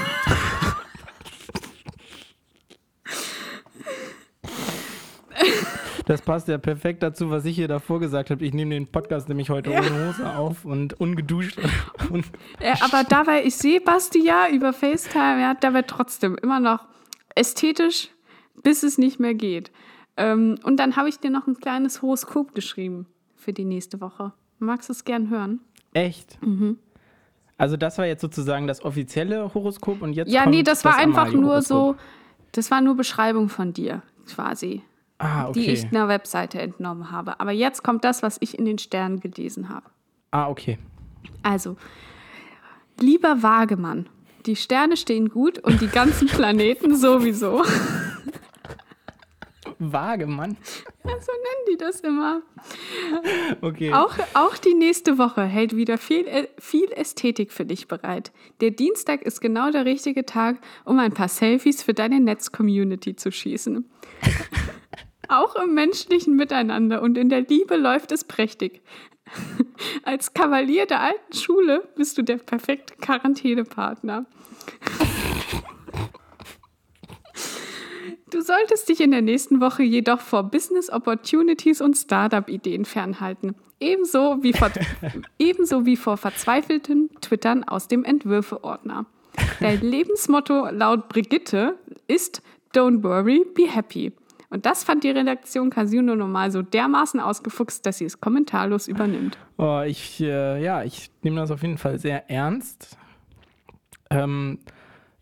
Das 6.06 6.22
passt 6.22 6.48
ja 6.50 6.58
perfekt 6.58 7.02
dazu, 7.02 7.30
was 7.30 7.46
ich 7.46 7.56
hier 7.56 7.68
davor 7.68 8.00
gesagt 8.00 8.30
habe. 8.30 8.44
Ich 8.44 8.54
nehme 8.54 8.74
den 8.76 8.88
Podcast 8.88 9.30
nämlich 9.30 9.50
heute 9.50 9.72
Ja. 9.72 9.80
ohne 9.80 10.08
Hose 10.08 10.36
auf 10.36 10.66
und 10.66 11.00
ungeduscht. 11.00 11.58
Und 12.10 12.26
Äh, 12.60 12.76
aber 12.82 13.04
dabei, 13.04 13.44
ich 13.46 13.56
sehe 13.56 13.80
Basti 13.80 14.24
ja 14.26 14.48
über 14.50 14.74
FaceTime, 14.74 15.40
ja, 15.42 15.54
dabei 15.54 15.84
trotzdem 15.84 16.36
immer 16.42 16.60
noch 16.60 16.86
ästhetisch, 17.36 18.10
bis 18.64 18.84
es 18.84 18.98
nicht 18.98 19.20
mehr 19.20 19.34
geht. 19.34 19.72
Ähm, 20.18 20.60
und 20.64 20.78
dann 20.78 20.96
habe 20.96 21.10
ich 21.10 21.20
dir 21.20 21.32
noch 21.32 21.48
ein 21.48 21.56
kleines 21.58 22.02
Horoskop 22.02 22.54
geschrieben 22.54 23.08
für 23.36 23.54
die 23.54 23.66
nächste 23.66 24.00
Woche. 24.02 24.34
Magst 24.60 24.90
du 24.90 24.94
es 24.94 25.06
gern 25.06 25.30
hören? 25.30 25.60
echt. 25.96 26.42
Mhm. 26.42 26.78
Also 27.58 27.78
das 27.78 27.98
war 28.00 28.06
jetzt 28.08 28.22
sozusagen 28.22 28.66
das 28.68 28.84
offizielle 28.84 29.54
Horoskop 29.54 30.02
und 30.02 30.14
jetzt 30.14 30.32
Ja, 30.32 30.44
kommt 30.44 30.56
nee, 30.56 30.64
das 30.64 30.84
war 30.84 30.98
einfach 30.98 31.32
nur 31.32 31.62
so, 31.62 31.96
das 32.52 32.72
war 32.72 32.82
nur 32.82 32.96
Beschreibung 32.96 33.48
von 33.48 33.74
dir 33.74 34.02
quasi, 34.28 34.82
Ah, 35.18 35.52
die 35.52 35.72
ich 35.72 35.86
okay. 35.86 35.96
einer 35.96 36.08
Webseite 36.08 36.60
entnommen 36.60 37.12
habe. 37.12 37.40
Aber 37.40 37.52
jetzt 37.52 37.84
kommt 37.84 38.04
das, 38.04 38.24
was 38.24 38.38
ich 38.42 38.58
in 38.58 38.66
den 38.66 38.78
Sternen 38.78 39.20
gelesen 39.20 39.70
habe. 39.70 39.86
Ah, 40.32 40.50
okay. 40.50 40.78
Also, 41.44 41.78
lieber 43.00 43.42
Wagemann, 43.42 44.10
die 44.46 44.56
Sterne 44.56 44.98
stehen 44.98 45.30
gut 45.30 45.60
und 45.60 45.82
die 45.82 45.88
ganzen 45.88 46.28
Planeten 46.30 46.96
sowieso. 46.96 47.64
Vage, 49.92 50.28
Mann. 50.28 50.58
So 51.04 51.10
nennen 51.10 51.66
die 51.72 51.78
das 51.78 52.00
immer. 52.02 52.42
Okay. 53.62 53.94
Auch, 53.94 54.16
auch 54.34 54.58
die 54.58 54.74
nächste 54.74 55.18
Woche 55.18 55.44
hält 55.44 55.76
wieder 55.76 55.98
viel, 55.98 56.28
äh, 56.28 56.48
viel 56.58 56.92
Ästhetik 56.92 57.52
für 57.52 57.66
dich 57.66 57.88
bereit. 57.88 58.32
Der 58.62 58.72
Dienstag 58.72 59.24
ist 59.24 59.42
genau 59.42 59.72
der 59.72 59.86
richtige 59.86 60.26
Tag, 60.26 60.58
um 60.86 61.00
ein 61.00 61.14
paar 61.14 61.28
Selfies 61.28 61.84
für 61.84 61.94
deine 61.94 62.20
Netz-Community 62.20 63.16
zu 63.16 63.32
schießen. 63.32 63.90
Auch 65.30 65.56
im 65.56 65.74
menschlichen 65.74 66.36
Miteinander 66.36 67.02
und 67.02 67.18
in 67.18 67.30
der 67.30 67.42
Liebe 67.42 67.76
läuft 67.76 68.12
es 68.12 68.24
prächtig. 68.24 68.82
Als 70.04 70.34
Kavalier 70.34 70.86
der 70.86 71.02
alten 71.02 71.34
Schule 71.34 71.88
bist 71.96 72.18
du 72.18 72.24
der 72.24 72.38
perfekte 72.38 72.96
Quarantänepartner. 72.96 74.26
Du 78.30 78.42
solltest 78.42 78.90
dich 78.90 79.00
in 79.00 79.12
der 79.12 79.22
nächsten 79.22 79.62
Woche 79.62 79.84
jedoch 79.84 80.20
vor 80.20 80.44
Business 80.44 80.90
Opportunities 80.90 81.82
und 81.82 81.96
Startup-Ideen 81.96 82.84
fernhalten. 82.84 83.56
Ebenso 83.80 84.42
wie, 84.42 84.54
vor, 84.54 84.72
ebenso 85.40 85.86
wie 85.86 85.98
vor 85.98 86.18
verzweifelten 86.18 87.10
Twittern 87.22 87.64
aus 87.64 87.88
dem 87.88 88.04
Entwürfe-Ordner. 88.04 89.06
Dein 89.60 89.82
Lebensmotto 89.82 90.68
laut 90.72 91.10
Brigitte 91.10 91.78
ist 92.08 92.42
Don't 92.74 93.04
worry, 93.04 93.46
be 93.56 93.68
happy. 93.68 94.14
Und 94.50 94.68
das 94.68 94.84
fand 94.84 95.04
die 95.04 95.10
Redaktion 95.10 95.72
Casino 95.72 96.16
normal 96.16 96.52
so 96.52 96.62
dermaßen 96.62 97.20
ausgefuchst, 97.20 97.86
dass 97.86 97.98
sie 97.98 98.06
es 98.06 98.22
kommentarlos 98.22 98.88
übernimmt. 98.88 99.38
Oh, 99.58 99.82
ich, 99.82 100.22
äh, 100.22 100.64
ja, 100.64 100.84
ich 100.84 101.10
nehme 101.24 101.38
das 101.38 101.50
auf 101.50 101.64
jeden 101.64 101.80
Fall 101.80 101.98
sehr 101.98 102.30
ernst. 102.30 102.98
Ähm, 104.12 104.60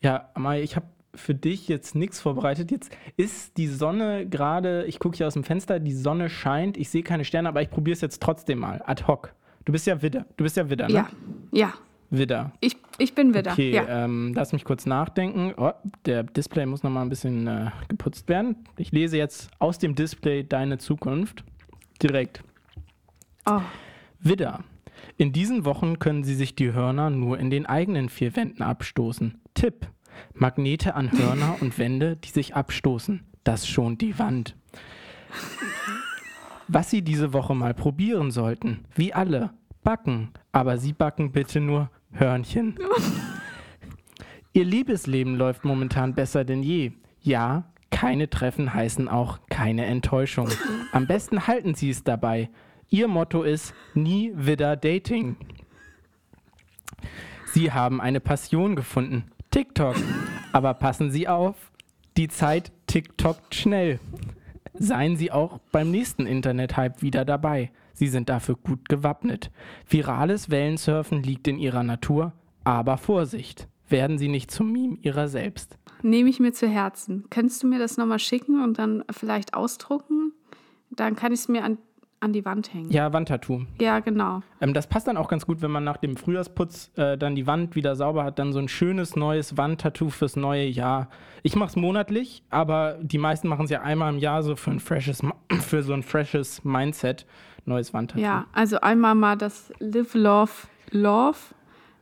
ja, 0.02 0.30
Amai, 0.34 0.62
ich 0.62 0.76
habe 0.76 0.88
für 1.16 1.34
dich 1.34 1.68
jetzt 1.68 1.96
nichts 1.96 2.20
vorbereitet. 2.20 2.72
Jetzt 2.72 2.92
ist 3.16 3.58
die 3.58 3.68
Sonne 3.68 4.28
gerade, 4.28 4.86
ich 4.86 5.00
gucke 5.00 5.18
hier 5.18 5.28
aus 5.28 5.34
dem 5.34 5.44
Fenster, 5.44 5.80
die 5.80 5.94
Sonne 5.94 6.30
scheint, 6.30 6.78
ich 6.78 6.90
sehe 6.90 7.04
keine 7.04 7.26
Sterne, 7.26 7.50
aber 7.50 7.62
ich 7.62 7.70
probiere 7.70 7.94
es 7.94 8.02
jetzt 8.02 8.22
trotzdem 8.22 8.60
mal, 8.60 8.82
ad 8.86 9.06
hoc. 9.08 9.34
Du 9.66 9.72
bist 9.72 9.88
ja 9.88 10.02
Widder, 10.02 10.26
du 10.38 10.44
bist 10.44 10.58
ja 10.58 10.70
Widder, 10.70 10.88
ne? 10.88 10.94
Ja, 10.94 11.10
ja, 11.52 11.74
Widder. 12.12 12.52
ich, 12.60 12.76
ich 12.97 13.15
bin 13.15 13.34
wieder. 13.34 13.54
Okay, 13.54 13.71
ja. 13.71 14.04
ähm, 14.04 14.34
lass 14.36 14.52
mich 14.52 14.65
kurz 14.65 14.86
nachdenken. 14.86 15.54
Oh, 15.58 15.71
der 16.06 16.24
Display 16.24 16.65
muss 16.65 16.84
noch 16.84 16.91
mal 16.91 17.02
ein 17.02 17.10
bisschen 17.10 17.47
äh, 17.47 17.71
geputzt 17.88 18.28
werden. 18.28 18.58
Ich 18.78 18.91
lese 18.91 19.17
jetzt 19.17 19.50
aus 19.60 19.80
dem 19.80 19.95
Display 19.95 20.43
deine 20.43 20.78
Zukunft 20.78 21.43
direkt. 22.04 22.43
Oh, 23.45 23.62
Widder. 24.19 24.63
In 25.17 25.32
diesen 25.32 25.65
Wochen 25.65 26.00
können 26.00 26.24
Sie 26.24 26.36
sich 26.36 26.56
die 26.56 26.74
Hörner 26.74 27.10
nur 27.10 27.39
in 27.39 27.50
den 27.50 27.65
eigenen 27.65 28.10
vier 28.10 28.36
Wänden 28.36 28.62
abstoßen. 28.62 29.39
Tipp. 29.54 29.88
Magnete 30.34 30.95
an 30.95 31.12
Hörner 31.12 31.58
und 31.62 31.80
Wände, 31.80 32.17
die 32.17 32.30
sich 32.30 32.56
abstoßen. 32.56 33.24
Das 33.43 33.67
schont 33.67 34.02
die 34.02 34.19
Wand. 34.19 34.56
Was 36.67 36.89
Sie 36.89 37.02
diese 37.02 37.34
Woche 37.34 37.56
mal 37.56 37.74
probieren 37.74 38.32
sollten, 38.32 38.86
wie 38.95 39.13
alle, 39.13 39.52
backen. 39.84 40.32
Aber 40.52 40.78
Sie 40.78 40.93
backen 40.93 41.32
bitte 41.32 41.60
nur 41.60 41.89
Hörnchen. 42.13 42.78
Ihr 44.54 44.65
Liebesleben 44.65 45.36
läuft 45.36 45.63
momentan 45.63 46.13
besser 46.13 46.43
denn 46.43 46.63
je. 46.63 46.91
Ja, 47.21 47.71
keine 47.89 48.30
Treffen 48.30 48.74
heißen 48.74 49.08
auch 49.08 49.39
keine 49.50 49.86
Enttäuschung. 49.86 50.50
Am 50.91 51.08
besten 51.08 51.47
halten 51.47 51.76
Sie 51.76 51.89
es 51.89 52.04
dabei. 52.04 52.50
Ihr 52.89 53.08
Motto 53.08 53.43
ist 53.43 53.74
nie 53.93 54.34
wieder 54.36 54.76
Dating. 54.76 55.38
Sie 57.54 57.71
haben 57.71 58.02
eine 58.02 58.19
Passion 58.19 58.76
gefunden. 58.76 59.32
TikTok. 59.52 59.95
Aber 60.52 60.74
passen 60.74 61.12
Sie 61.12 61.28
auf, 61.28 61.71
die 62.17 62.28
Zeit 62.28 62.71
TikTokt 62.88 63.56
schnell. 63.56 64.00
Seien 64.74 65.15
Sie 65.15 65.32
auch 65.32 65.60
beim 65.71 65.91
nächsten 65.91 66.26
Internet-Hype 66.26 67.02
wieder 67.02 67.24
dabei. 67.24 67.71
Sie 68.02 68.08
sind 68.08 68.30
dafür 68.30 68.56
gut 68.56 68.90
gewappnet. 68.90 69.52
Virales 69.88 70.50
Wellensurfen 70.50 71.22
liegt 71.22 71.48
in 71.48 71.60
Ihrer 71.60 71.84
Natur, 71.84 72.34
aber 72.64 72.98
Vorsicht, 72.98 73.68
werden 73.90 74.18
Sie 74.18 74.28
nicht 74.28 74.50
zum 74.50 74.72
Meme 74.72 74.98
Ihrer 75.04 75.28
selbst. 75.28 75.78
Nehme 76.02 76.28
ich 76.32 76.40
mir 76.40 76.52
zu 76.52 76.68
Herzen. 76.68 77.26
Könntest 77.30 77.62
du 77.62 77.68
mir 77.68 77.78
das 77.78 77.98
nochmal 77.98 78.18
schicken 78.18 78.64
und 78.64 78.80
dann 78.80 79.04
vielleicht 79.12 79.54
ausdrucken? 79.54 80.34
Dann 80.90 81.16
kann 81.16 81.32
ich 81.32 81.42
es 81.42 81.48
mir 81.48 81.64
an 81.64 81.78
an 82.22 82.34
die 82.34 82.46
Wand 82.46 82.74
hängen. 82.74 82.92
Ja, 82.92 83.12
Wandtattoo. 83.12 83.64
Ja, 83.82 84.00
genau. 84.00 84.42
Ähm, 84.62 84.74
das 84.74 84.88
passt 84.88 85.08
dann 85.08 85.18
auch 85.18 85.28
ganz 85.28 85.46
gut, 85.46 85.62
wenn 85.62 85.72
man 85.72 85.84
nach 85.84 85.98
dem 85.98 86.16
Frühjahrsputz 86.16 86.92
äh, 86.96 87.18
dann 87.18 87.36
die 87.36 87.48
Wand 87.48 87.76
wieder 87.76 87.96
sauber 87.96 88.24
hat, 88.24 88.38
dann 88.38 88.54
so 88.54 88.60
ein 88.60 88.68
schönes 88.68 89.16
neues 89.16 89.58
Wandtattoo 89.58 90.10
fürs 90.10 90.36
neue 90.36 90.66
Jahr. 90.66 91.10
Ich 91.42 91.56
mache 91.56 91.70
es 91.70 91.76
monatlich, 91.76 92.44
aber 92.52 93.00
die 93.02 93.18
meisten 93.18 93.48
machen 93.48 93.66
es 93.66 93.72
ja 93.72 93.82
einmal 93.82 94.14
im 94.14 94.20
Jahr 94.20 94.44
so 94.44 94.56
für 94.56 94.70
ein 94.70 94.80
freshes, 94.80 95.24
für 95.62 95.82
so 95.82 95.94
ein 95.94 96.04
freshes 96.04 96.64
Mindset, 96.64 97.26
neues 97.65 97.93
Wandtattoo. 97.93 98.21
Ja, 98.21 98.45
also 98.54 98.80
einmal 98.82 99.15
mal 99.15 99.38
das 99.38 99.71
Live, 99.80 100.13
Love, 100.13 100.52
Love 100.91 101.38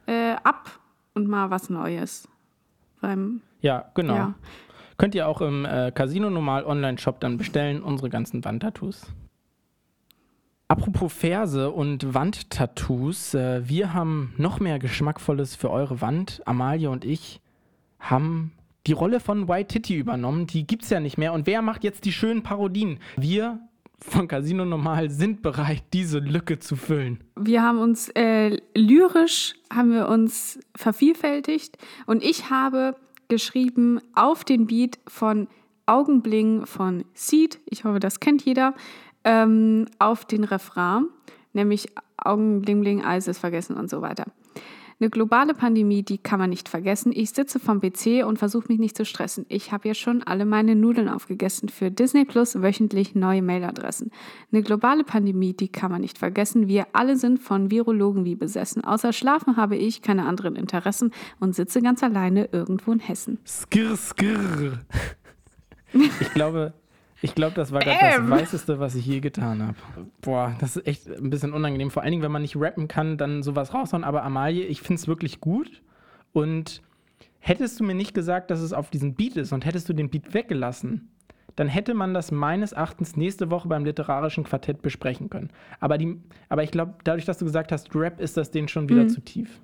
äh, 0.05 0.35
ab 0.43 0.79
und 1.13 1.27
mal 1.27 1.49
was 1.49 1.69
Neues. 1.69 2.27
Beim, 3.01 3.41
ja, 3.61 3.85
genau. 3.93 4.15
Ja. 4.15 4.33
Könnt 4.97 5.15
ihr 5.15 5.27
auch 5.27 5.41
im 5.41 5.65
äh, 5.65 5.91
Casino 5.93 6.29
Normal 6.29 6.65
Online-Shop 6.65 7.19
dann 7.21 7.37
bestellen, 7.37 7.81
unsere 7.81 8.09
ganzen 8.09 8.43
Wandtattoos. 8.43 9.05
Apropos 10.67 11.11
Verse 11.11 11.71
und 11.71 12.13
Wandtattoos, 12.13 13.33
äh, 13.33 13.67
wir 13.67 13.93
haben 13.93 14.33
noch 14.37 14.59
mehr 14.59 14.77
Geschmackvolles 14.77 15.55
für 15.55 15.71
eure 15.71 16.01
Wand. 16.01 16.41
Amalie 16.45 16.89
und 16.89 17.05
ich 17.05 17.41
haben 17.99 18.51
die 18.87 18.91
Rolle 18.93 19.19
von 19.19 19.47
White 19.47 19.67
Titty 19.73 19.95
übernommen. 19.95 20.47
Die 20.47 20.67
gibt 20.67 20.83
es 20.83 20.89
ja 20.89 20.99
nicht 20.99 21.17
mehr. 21.17 21.33
Und 21.33 21.47
wer 21.47 21.61
macht 21.61 21.83
jetzt 21.83 22.05
die 22.05 22.11
schönen 22.11 22.43
Parodien? 22.43 22.99
Wir 23.17 23.59
von 24.01 24.27
Casino 24.27 24.65
Normal 24.65 25.09
sind 25.09 25.41
bereit, 25.41 25.83
diese 25.93 26.19
Lücke 26.19 26.59
zu 26.59 26.75
füllen. 26.75 27.23
Wir 27.35 27.63
haben 27.63 27.79
uns 27.79 28.09
äh, 28.09 28.57
lyrisch 28.75 29.55
haben 29.73 29.91
wir 29.91 30.07
uns 30.07 30.59
vervielfältigt 30.75 31.77
und 32.05 32.23
ich 32.23 32.49
habe 32.49 32.95
geschrieben 33.27 33.99
auf 34.15 34.43
den 34.43 34.67
Beat 34.67 34.99
von 35.07 35.47
Augenbling 35.85 36.65
von 36.65 37.03
Seed. 37.13 37.59
Ich 37.65 37.83
hoffe, 37.83 37.99
das 37.99 38.19
kennt 38.19 38.43
jeder 38.45 38.73
ähm, 39.23 39.85
auf 39.99 40.25
den 40.25 40.43
Refrain, 40.43 41.05
nämlich 41.53 41.87
Augen 42.17 42.61
bling 42.61 42.81
bling, 42.81 43.03
Eis 43.03 43.27
ist 43.27 43.39
vergessen 43.39 43.75
und 43.75 43.89
so 43.89 44.01
weiter. 44.01 44.25
Eine 45.01 45.09
globale 45.09 45.53
Pandemie, 45.53 46.03
die 46.03 46.17
kann 46.17 46.39
man 46.39 46.49
nicht 46.49 46.67
vergessen. 46.67 47.13
Ich 47.15 47.29
sitze 47.29 47.57
vom 47.57 47.79
PC 47.79 48.25
und 48.25 48.37
versuche 48.37 48.65
mich 48.67 48.79
nicht 48.79 48.97
zu 48.97 49.05
stressen. 49.05 49.45
Ich 49.47 49.71
habe 49.71 49.87
ja 49.87 49.93
schon 49.93 50.23
alle 50.23 50.43
meine 50.43 50.75
Nudeln 50.75 51.07
aufgegessen 51.07 51.69
für 51.69 51.89
Disney 51.89 52.25
Plus 52.25 52.61
wöchentlich 52.61 53.15
neue 53.15 53.41
Mailadressen. 53.41 54.11
Eine 54.51 54.61
globale 54.61 55.05
Pandemie, 55.05 55.53
die 55.53 55.69
kann 55.69 55.89
man 55.89 56.01
nicht 56.01 56.17
vergessen. 56.17 56.67
Wir 56.67 56.87
alle 56.91 57.15
sind 57.15 57.39
von 57.39 57.71
Virologen 57.71 58.25
wie 58.25 58.35
besessen. 58.35 58.83
Außer 58.83 59.13
Schlafen 59.13 59.55
habe 59.55 59.77
ich 59.77 60.01
keine 60.01 60.25
anderen 60.25 60.57
Interessen 60.57 61.11
und 61.39 61.55
sitze 61.55 61.81
ganz 61.81 62.03
alleine 62.03 62.49
irgendwo 62.51 62.91
in 62.91 62.99
Hessen. 62.99 63.39
Skirr, 63.45 63.95
skirr. 63.95 64.79
Ich 65.91 66.33
glaube, 66.33 66.73
ich 67.21 67.35
glaube, 67.35 67.53
das 67.55 67.71
war 67.71 67.81
gerade 67.81 68.21
das 68.21 68.29
Weißeste, 68.29 68.79
was 68.79 68.95
ich 68.95 69.05
je 69.05 69.19
getan 69.19 69.61
habe. 69.61 69.75
Boah, 70.21 70.55
das 70.59 70.77
ist 70.77 70.87
echt 70.87 71.09
ein 71.09 71.29
bisschen 71.29 71.53
unangenehm. 71.53 71.91
Vor 71.91 72.03
allen 72.03 72.11
Dingen, 72.11 72.23
wenn 72.23 72.31
man 72.31 72.41
nicht 72.41 72.55
rappen 72.55 72.87
kann, 72.87 73.17
dann 73.17 73.43
sowas 73.43 73.73
raushauen. 73.73 74.03
Aber 74.03 74.23
Amalie, 74.23 74.65
ich 74.65 74.81
finde 74.81 75.01
es 75.01 75.07
wirklich 75.07 75.41
gut. 75.41 75.81
Und 76.31 76.81
hättest 77.39 77.79
du 77.79 77.83
mir 77.83 77.95
nicht 77.95 78.13
gesagt, 78.13 78.51
dass 78.51 78.61
es 78.61 78.71
auf 78.71 78.89
diesen 78.89 79.15
Beat 79.15 79.35
ist 79.35 79.51
und 79.51 79.65
hättest 79.65 79.89
du 79.89 79.93
den 79.93 80.09
Beat 80.09 80.33
weggelassen, 80.33 81.09
dann 81.55 81.67
hätte 81.67 81.93
man 81.93 82.13
das 82.13 82.31
meines 82.31 82.71
Erachtens 82.71 83.17
nächste 83.17 83.51
Woche 83.51 83.67
beim 83.67 83.83
literarischen 83.83 84.45
Quartett 84.45 84.81
besprechen 84.81 85.29
können. 85.29 85.49
Aber, 85.81 85.97
die, 85.97 86.21
aber 86.47 86.63
ich 86.63 86.71
glaube, 86.71 86.93
dadurch, 87.03 87.25
dass 87.25 87.37
du 87.37 87.45
gesagt 87.45 87.73
hast, 87.73 87.93
Rap 87.95 88.21
ist 88.21 88.37
das 88.37 88.51
denen 88.51 88.69
schon 88.69 88.87
wieder 88.87 89.03
mhm. 89.03 89.09
zu 89.09 89.19
tief. 89.19 89.59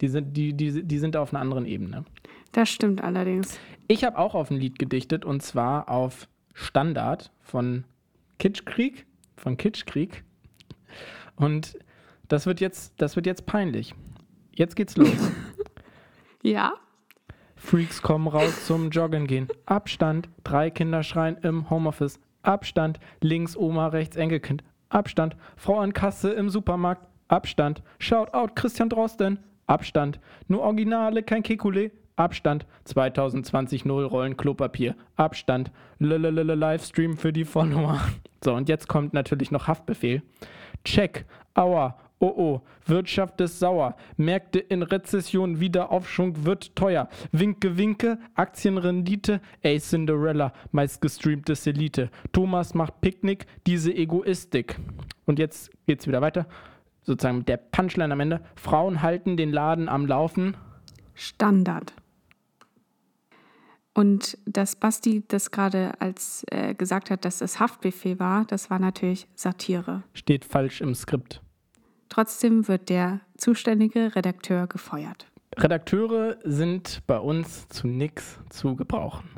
Die 0.00 0.08
sind, 0.08 0.34
die, 0.36 0.54
die, 0.54 0.84
die 0.84 0.98
sind 0.98 1.16
auf 1.16 1.34
einer 1.34 1.40
anderen 1.40 1.66
Ebene. 1.66 2.04
Das 2.52 2.70
stimmt 2.70 3.02
allerdings. 3.02 3.58
Ich 3.88 4.04
habe 4.04 4.16
auch 4.16 4.34
auf 4.34 4.50
ein 4.50 4.56
Lied 4.56 4.78
gedichtet 4.78 5.24
und 5.26 5.42
zwar 5.42 5.90
auf 5.90 6.28
Standard 6.58 7.30
von 7.40 7.84
Kitschkrieg, 8.38 9.06
von 9.36 9.56
Kitschkrieg. 9.56 10.24
Und 11.36 11.78
das 12.26 12.46
wird 12.46 12.60
jetzt, 12.60 12.94
das 13.00 13.16
wird 13.16 13.26
jetzt 13.26 13.46
peinlich. 13.46 13.94
Jetzt 14.54 14.74
geht's 14.74 14.96
los. 14.96 15.30
ja. 16.42 16.74
Freaks 17.54 18.02
kommen 18.02 18.26
raus 18.26 18.66
zum 18.66 18.90
Joggen 18.90 19.26
gehen. 19.26 19.48
Abstand. 19.66 20.28
Drei 20.42 20.70
Kinder 20.70 21.02
schreien 21.02 21.36
im 21.42 21.70
Homeoffice. 21.70 22.18
Abstand. 22.42 22.98
Links 23.20 23.56
Oma, 23.56 23.88
rechts 23.88 24.16
Enkelkind. 24.16 24.64
Abstand. 24.88 25.36
Frau 25.56 25.78
an 25.78 25.92
Kasse 25.92 26.32
im 26.32 26.50
Supermarkt. 26.50 27.06
Abstand. 27.28 27.82
Shout 27.98 28.34
out 28.34 28.56
Christian 28.56 28.88
Drosten. 28.88 29.38
Abstand. 29.66 30.18
Nur 30.48 30.62
Originale, 30.62 31.22
kein 31.22 31.42
Kekulé. 31.42 31.92
Abstand 32.18 32.66
2020 32.84 33.84
0 33.84 34.04
Rollen 34.04 34.36
Klopapier. 34.36 34.96
Abstand. 35.16 35.70
Lalalala 35.98 36.54
Livestream 36.54 37.16
für 37.16 37.32
die 37.32 37.44
Follower. 37.44 38.00
So, 38.40 38.54
und 38.54 38.68
jetzt 38.68 38.86
kommt 38.86 39.14
natürlich 39.14 39.50
noch 39.50 39.66
Haftbefehl. 39.66 40.22
Check. 40.84 41.24
Aua. 41.54 41.98
Oh 42.20 42.34
oh, 42.36 42.60
Wirtschaft 42.86 43.40
ist 43.40 43.60
sauer. 43.60 43.96
Märkte 44.16 44.58
in 44.58 44.82
Rezession, 44.82 45.60
Wiederaufschwung 45.60 46.44
wird 46.44 46.74
teuer. 46.74 47.08
Winke, 47.30 47.76
winke, 47.76 48.18
Aktienrendite, 48.34 49.40
ey 49.62 49.78
Cinderella, 49.78 50.52
meist 50.72 51.00
gestreamtes 51.00 51.66
Elite. 51.66 52.10
Thomas 52.32 52.74
macht 52.74 53.00
Picknick, 53.00 53.46
diese 53.66 53.92
Egoistik. 53.92 54.78
Und 55.26 55.38
jetzt 55.38 55.70
geht's 55.86 56.08
wieder 56.08 56.20
weiter. 56.20 56.46
Sozusagen 57.02 57.44
der 57.44 57.56
Punchline 57.56 58.12
am 58.12 58.20
Ende. 58.20 58.40
Frauen 58.56 59.02
halten 59.02 59.36
den 59.36 59.52
Laden 59.52 59.88
am 59.88 60.06
Laufen. 60.06 60.56
Standard. 61.14 61.92
Und 63.98 64.38
dass 64.44 64.76
Basti 64.76 65.24
das 65.26 65.50
gerade 65.50 66.00
als 66.00 66.44
äh, 66.52 66.72
gesagt 66.72 67.10
hat, 67.10 67.24
dass 67.24 67.40
es 67.40 67.58
Haftbefehl 67.58 68.20
war, 68.20 68.44
das 68.44 68.70
war 68.70 68.78
natürlich 68.78 69.26
Satire. 69.34 70.04
Steht 70.14 70.44
falsch 70.44 70.80
im 70.80 70.94
Skript. 70.94 71.42
Trotzdem 72.08 72.68
wird 72.68 72.90
der 72.90 73.22
zuständige 73.36 74.14
Redakteur 74.14 74.68
gefeuert. 74.68 75.26
Redakteure 75.56 76.36
sind 76.44 77.02
bei 77.08 77.18
uns 77.18 77.66
zu 77.70 77.88
nichts 77.88 78.38
zu 78.50 78.76
gebrauchen. 78.76 79.30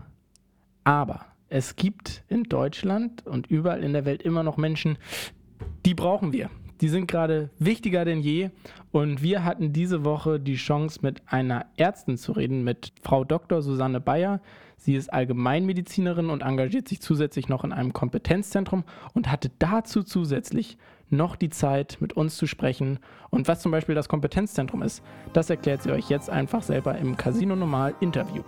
Aber 0.85 1.25
es 1.49 1.75
gibt 1.75 2.23
in 2.29 2.42
Deutschland 2.42 3.27
und 3.27 3.46
überall 3.46 3.83
in 3.83 3.94
der 3.94 4.05
Welt 4.05 4.20
immer 4.20 4.42
noch 4.42 4.59
Menschen, 4.59 4.99
die 5.87 5.94
brauchen 5.94 6.35
wir. 6.35 6.51
Die 6.81 6.88
sind 6.88 7.09
gerade 7.09 7.51
wichtiger 7.59 8.05
denn 8.05 8.21
je. 8.21 8.51
Und 8.90 9.23
wir 9.23 9.45
hatten 9.45 9.73
diese 9.73 10.05
Woche 10.05 10.40
die 10.40 10.57
Chance, 10.57 11.01
mit 11.03 11.23
einer 11.27 11.66
Ärztin 11.77 12.16
zu 12.16 12.33
reden, 12.33 12.64
mit 12.64 12.93
Frau 13.03 13.25
Dr. 13.25 13.62
Susanne 13.62 14.01
Bayer. 14.01 14.40
Sie 14.77 14.95
ist 14.95 15.12
Allgemeinmedizinerin 15.12 16.31
und 16.31 16.43
engagiert 16.43 16.88
sich 16.88 17.01
zusätzlich 17.03 17.49
noch 17.49 17.64
in 17.64 17.73
einem 17.73 17.93
Kompetenzzentrum 17.93 18.85
und 19.12 19.31
hatte 19.31 19.51
dazu 19.59 20.03
zusätzlich 20.03 20.79
noch 21.11 21.37
die 21.37 21.51
Zeit, 21.51 21.99
mit 22.01 22.14
uns 22.14 22.37
zu 22.37 22.47
sprechen. 22.47 22.99
Und 23.29 23.47
was 23.47 23.61
zum 23.61 23.73
Beispiel 23.73 23.95
das 23.95 24.09
Kompetenzzentrum 24.09 24.83
ist, 24.83 25.03
das 25.33 25.51
erklärt 25.51 25.83
sie 25.83 25.90
euch 25.90 26.09
jetzt 26.09 26.31
einfach 26.31 26.62
selber 26.62 26.97
im 26.97 27.16
Casino 27.16 27.57
Normal 27.57 27.95
Interview. 28.01 28.43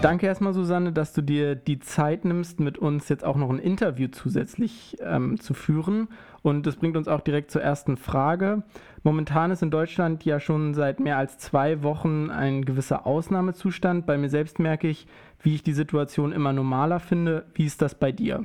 Danke 0.00 0.26
erstmal, 0.26 0.52
Susanne, 0.52 0.92
dass 0.92 1.12
du 1.12 1.22
dir 1.22 1.56
die 1.56 1.80
Zeit 1.80 2.24
nimmst, 2.24 2.60
mit 2.60 2.78
uns 2.78 3.08
jetzt 3.08 3.24
auch 3.24 3.34
noch 3.34 3.50
ein 3.50 3.58
Interview 3.58 4.06
zusätzlich 4.06 4.96
ähm, 5.00 5.40
zu 5.40 5.54
führen. 5.54 6.06
Und 6.42 6.66
das 6.66 6.76
bringt 6.76 6.96
uns 6.96 7.08
auch 7.08 7.20
direkt 7.20 7.50
zur 7.50 7.62
ersten 7.62 7.96
Frage. 7.96 8.62
Momentan 9.02 9.50
ist 9.50 9.60
in 9.60 9.72
Deutschland 9.72 10.24
ja 10.24 10.38
schon 10.38 10.74
seit 10.74 11.00
mehr 11.00 11.16
als 11.16 11.38
zwei 11.38 11.82
Wochen 11.82 12.30
ein 12.30 12.64
gewisser 12.64 13.08
Ausnahmezustand. 13.08 14.06
Bei 14.06 14.16
mir 14.16 14.28
selbst 14.28 14.60
merke 14.60 14.86
ich, 14.86 15.08
wie 15.42 15.56
ich 15.56 15.64
die 15.64 15.72
Situation 15.72 16.30
immer 16.30 16.52
normaler 16.52 17.00
finde. 17.00 17.46
Wie 17.54 17.66
ist 17.66 17.82
das 17.82 17.96
bei 17.96 18.12
dir? 18.12 18.44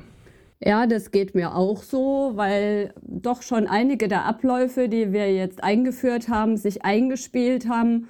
Ja, 0.58 0.88
das 0.88 1.12
geht 1.12 1.36
mir 1.36 1.54
auch 1.54 1.84
so, 1.84 2.32
weil 2.34 2.94
doch 3.00 3.42
schon 3.42 3.68
einige 3.68 4.08
der 4.08 4.24
Abläufe, 4.24 4.88
die 4.88 5.12
wir 5.12 5.32
jetzt 5.32 5.62
eingeführt 5.62 6.28
haben, 6.28 6.56
sich 6.56 6.84
eingespielt 6.84 7.68
haben 7.68 8.08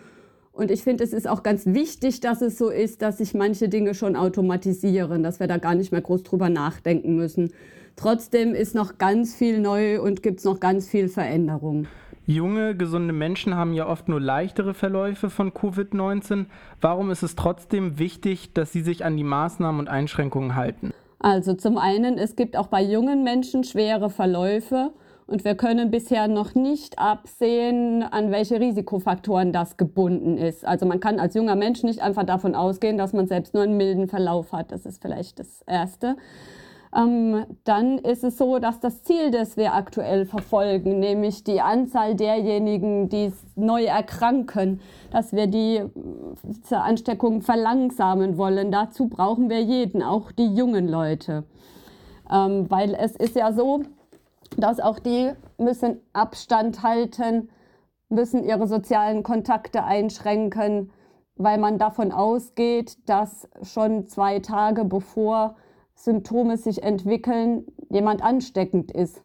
und 0.55 0.71
ich 0.71 0.83
finde, 0.83 1.03
es 1.03 1.13
ist 1.13 1.29
auch 1.29 1.43
ganz 1.43 1.67
wichtig, 1.67 2.21
dass 2.21 2.41
es 2.41 2.57
so 2.57 2.71
ist, 2.71 3.03
dass 3.03 3.19
sich 3.19 3.35
manche 3.35 3.69
Dinge 3.69 3.93
schon 3.95 4.15
automatisieren, 4.15 5.23
dass 5.23 5.41
wir 5.41 5.49
da 5.49 5.59
gar 5.59 5.75
nicht 5.75 5.91
mehr 5.91 6.01
groß 6.01 6.23
drüber 6.23 6.49
nachdenken 6.49 7.17
müssen. 7.17 7.53
Trotzdem 7.97 8.55
ist 8.55 8.75
noch 8.75 8.99
ganz 8.99 9.35
viel 9.35 9.61
neu 9.61 10.01
und 10.01 10.23
gibt 10.23 10.39
es 10.39 10.45
noch 10.45 10.61
ganz 10.61 10.89
viel 10.89 11.09
Veränderung. 11.09 11.87
Junge, 12.27 12.75
gesunde 12.75 13.13
Menschen 13.13 13.55
haben 13.55 13.75
ja 13.75 13.87
oft 13.87 14.09
nur 14.09 14.21
leichtere 14.21 14.75
Verläufe 14.75 15.29
von 15.29 15.53
Covid-19. 15.53 16.47
Warum 16.81 17.11
ist 17.11 17.23
es 17.23 17.37
trotzdem 17.37 17.99
wichtig, 17.99 18.55
dass 18.55 18.73
sie 18.73 18.81
sich 18.81 19.05
an 19.05 19.17
die 19.17 19.25
Maßnahmen 19.25 19.81
und 19.81 19.89
Einschränkungen 19.89 20.55
halten? 20.55 20.93
Also 21.19 21.55
zum 21.55 21.79
einen, 21.79 22.17
es 22.17 22.37
gibt 22.37 22.57
auch 22.57 22.69
bei 22.69 22.83
jungen 22.83 23.25
Menschen 23.25 23.65
schwere 23.65 24.09
Verläufe 24.09 24.93
und 25.27 25.45
wir 25.45 25.55
können 25.55 25.91
bisher 25.91 26.29
noch 26.29 26.55
nicht 26.55 26.99
absehen, 26.99 28.03
an 28.03 28.31
welche 28.31 28.61
Risikofaktoren 28.61 29.53
das 29.53 29.77
gebunden 29.77 30.37
ist. 30.37 30.65
Also 30.65 30.87
man 30.87 31.01
kann 31.01 31.19
als 31.19 31.35
junger 31.35 31.57
Mensch 31.57 31.83
nicht 31.83 32.01
einfach 32.01 32.25
davon 32.25 32.55
ausgehen, 32.55 32.99
dass 32.99 33.13
man 33.13 33.27
selbst 33.27 33.55
nur 33.55 33.63
einen 33.63 33.77
milden 33.77 34.09
Verlauf 34.09 34.53
hat. 34.53 34.73
Das 34.73 34.87
ist 34.87 35.01
vielleicht 35.03 35.39
das 35.39 35.63
Erste 35.67 36.17
ähm, 36.95 37.45
dann 37.65 37.99
ist 37.99 38.25
es 38.25 38.39
so, 38.39 38.59
dass 38.59 38.81
das 38.81 39.03
Ziel, 39.03 39.31
das 39.31 39.57
wir 39.57 39.75
aktuell 39.75 40.27
verfolgen, 40.27 41.01
nämlich 41.01 41.45
die 41.45 41.61
Anzahl 41.61 42.15
derjenigen, 42.15 43.09
die 43.09 43.33
neu 43.57 43.85
erkranken, 43.85 44.81
dass 45.11 45.33
wir 45.33 45.47
die 45.47 45.83
zur 46.63 46.83
Ansteckung 46.83 47.43
verlangsamen 47.43 48.37
wollen. 48.37 48.71
Dazu 48.71 49.09
brauchen 49.09 49.51
wir 49.51 49.63
jeden, 49.63 50.03
auch 50.03 50.33
die 50.33 50.55
jungen 50.55 50.89
Leute. 50.89 51.45
Ähm, 52.31 52.71
weil 52.71 52.95
es 52.95 53.17
ist 53.17 53.37
ja 53.37 53.53
so, 53.53 53.83
dass 54.57 54.81
auch 54.81 54.99
die 54.99 55.33
müssen 55.59 56.01
Abstand 56.13 56.83
halten, 56.83 57.49
müssen 58.09 58.45
ihre 58.45 58.67
sozialen 58.67 59.23
Kontakte 59.23 59.85
einschränken, 59.85 60.91
weil 61.37 61.59
man 61.59 61.79
davon 61.79 62.13
ausgeht, 62.13 62.97
dass 63.09 63.49
schon 63.63 64.07
zwei 64.07 64.39
Tage 64.39 64.85
bevor 64.85 65.57
Symptome 65.95 66.57
sich 66.57 66.83
entwickeln, 66.83 67.65
jemand 67.89 68.23
ansteckend 68.23 68.93
ist. 68.93 69.23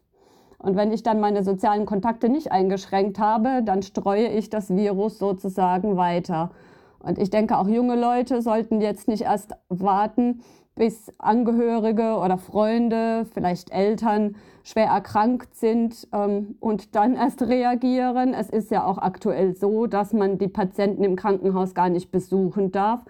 Und 0.58 0.76
wenn 0.76 0.92
ich 0.92 1.02
dann 1.02 1.20
meine 1.20 1.42
sozialen 1.42 1.86
Kontakte 1.86 2.28
nicht 2.28 2.52
eingeschränkt 2.52 3.18
habe, 3.18 3.62
dann 3.64 3.82
streue 3.82 4.28
ich 4.28 4.50
das 4.50 4.74
Virus 4.74 5.18
sozusagen 5.18 5.96
weiter. 5.96 6.50
Und 6.98 7.18
ich 7.18 7.30
denke, 7.30 7.56
auch 7.56 7.66
junge 7.66 7.96
Leute 7.96 8.42
sollten 8.42 8.80
jetzt 8.80 9.08
nicht 9.08 9.22
erst 9.22 9.52
warten, 9.68 10.42
bis 10.74 11.12
Angehörige 11.18 12.16
oder 12.16 12.38
Freunde, 12.38 13.26
vielleicht 13.32 13.70
Eltern 13.70 14.36
schwer 14.62 14.86
erkrankt 14.86 15.56
sind 15.56 16.08
ähm, 16.12 16.56
und 16.60 16.94
dann 16.94 17.14
erst 17.14 17.42
reagieren. 17.42 18.34
Es 18.34 18.50
ist 18.50 18.70
ja 18.70 18.84
auch 18.84 18.98
aktuell 18.98 19.56
so, 19.56 19.86
dass 19.86 20.12
man 20.12 20.38
die 20.38 20.48
Patienten 20.48 21.04
im 21.04 21.16
Krankenhaus 21.16 21.74
gar 21.74 21.88
nicht 21.88 22.10
besuchen 22.10 22.72
darf 22.72 23.04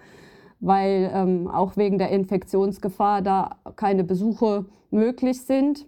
weil 0.61 1.11
ähm, 1.13 1.47
auch 1.49 1.75
wegen 1.75 1.97
der 1.97 2.11
Infektionsgefahr 2.11 3.21
da 3.21 3.57
keine 3.75 4.03
Besuche 4.03 4.65
möglich 4.91 5.41
sind. 5.41 5.87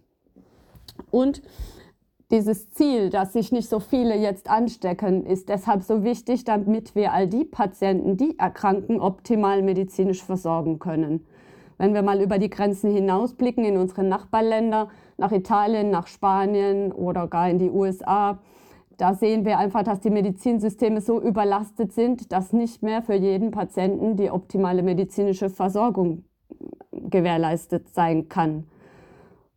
Und 1.12 1.44
dieses 2.32 2.72
Ziel, 2.72 3.12
dass 3.12 3.34
sich 3.34 3.52
nicht 3.52 3.70
so 3.70 3.80
viele 3.80 4.18
jetzt 4.18 4.50
anstecken, 4.50 5.26
ist 5.26 5.50
deshalb 5.50 5.84
so 5.84 6.04
wichtig, 6.04 6.44
damit 6.44 6.96
wir 6.96 7.14
all 7.14 7.28
die 7.28 7.46
Patienten, 7.46 8.18
die 8.18 8.38
erkranken, 8.40 9.00
optimal 9.00 9.62
medizinisch 9.62 10.24
versorgen 10.24 10.80
können. 10.80 11.26
Wenn 11.78 11.94
wir 11.94 12.02
mal 12.02 12.22
über 12.22 12.40
die 12.40 12.50
Grenzen 12.50 12.92
hinausblicken 12.92 13.64
in 13.64 13.78
unsere 13.78 14.04
Nachbarländer, 14.04 14.90
nach 15.24 15.32
Italien, 15.32 15.90
nach 15.90 16.08
Spanien 16.08 16.92
oder 16.92 17.28
gar 17.30 17.50
in 17.50 17.58
die 17.58 17.70
USA, 17.70 18.40
da 18.98 19.14
sehen 19.14 19.46
wir 19.46 19.58
einfach, 19.58 19.84
dass 19.84 20.02
die 20.02 20.10
Medizinsysteme 20.10 21.00
so 21.00 21.22
überlastet 21.22 21.94
sind, 21.94 22.34
dass 22.34 22.52
nicht 22.52 22.84
mehr 22.84 23.02
für 23.02 23.14
jeden 23.14 23.52
Patienten 23.52 24.18
die 24.18 24.30
optimale 24.30 24.84
medizinische 24.84 25.50
Versorgung 25.50 26.26
gewährleistet 26.92 27.88
sein 27.94 28.28
kann. 28.28 28.66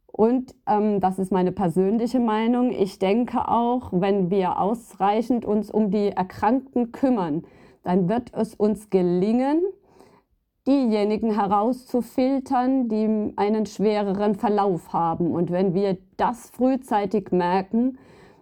Und 0.06 0.54
ähm, 0.68 1.00
das 1.00 1.18
ist 1.18 1.32
meine 1.32 1.50
persönliche 1.50 2.20
Meinung. 2.20 2.70
Ich 2.70 3.00
denke 3.00 3.48
auch, 3.48 3.90
wenn 3.92 4.30
wir 4.30 4.60
ausreichend 4.60 5.44
uns 5.44 5.68
um 5.68 5.90
die 5.90 6.12
Erkrankten 6.12 6.92
kümmern, 6.92 7.42
dann 7.82 8.08
wird 8.08 8.32
es 8.34 8.54
uns 8.54 8.88
gelingen, 8.88 9.62
diejenigen 10.66 11.34
herauszufiltern, 11.34 12.88
die 12.88 13.32
einen 13.36 13.66
schwereren 13.66 14.34
Verlauf 14.34 14.92
haben. 14.92 15.30
Und 15.30 15.50
wenn 15.50 15.74
wir 15.74 15.98
das 16.16 16.50
frühzeitig 16.50 17.30
merken, 17.30 17.98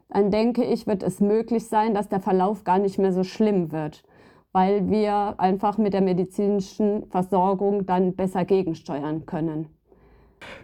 dann 0.09 0.31
denke 0.31 0.65
ich, 0.65 0.87
wird 0.87 1.03
es 1.03 1.21
möglich 1.21 1.67
sein, 1.67 1.95
dass 1.95 2.09
der 2.09 2.21
Verlauf 2.21 2.65
gar 2.65 2.79
nicht 2.79 2.99
mehr 2.99 3.13
so 3.13 3.25
schlimm 3.25 3.73
wird, 3.73 4.05
weil 4.53 4.89
wir 4.89 5.35
einfach 5.39 5.77
mit 5.77 5.93
der 5.93 6.03
medizinischen 6.03 7.07
Versorgung 7.11 7.85
dann 7.85 8.15
besser 8.15 8.45
gegensteuern 8.45 9.27
können. 9.27 9.67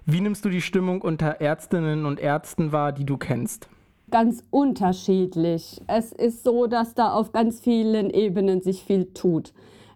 Wie 0.07 0.21
nimmst 0.21 0.45
du 0.45 0.51
die 0.51 0.61
Stimmung 0.61 1.03
unter 1.03 1.41
Ärztinnen 1.41 2.07
und 2.07 2.21
Ärzten 2.21 2.73
wahr, 2.73 2.93
die 2.93 3.05
du 3.05 3.17
kennst? 3.17 3.69
Ganz 4.11 4.45
unterschiedlich. 4.51 5.81
Es 5.87 6.13
ist 6.13 6.43
so, 6.43 6.67
dass 6.67 6.95
da 6.95 7.13
auf 7.13 7.33
ganz 7.33 7.61
vielen 7.61 8.11
Ebenen 8.11 8.61
sich 8.61 8.83
viel 8.85 9.13
tut. 9.13 9.53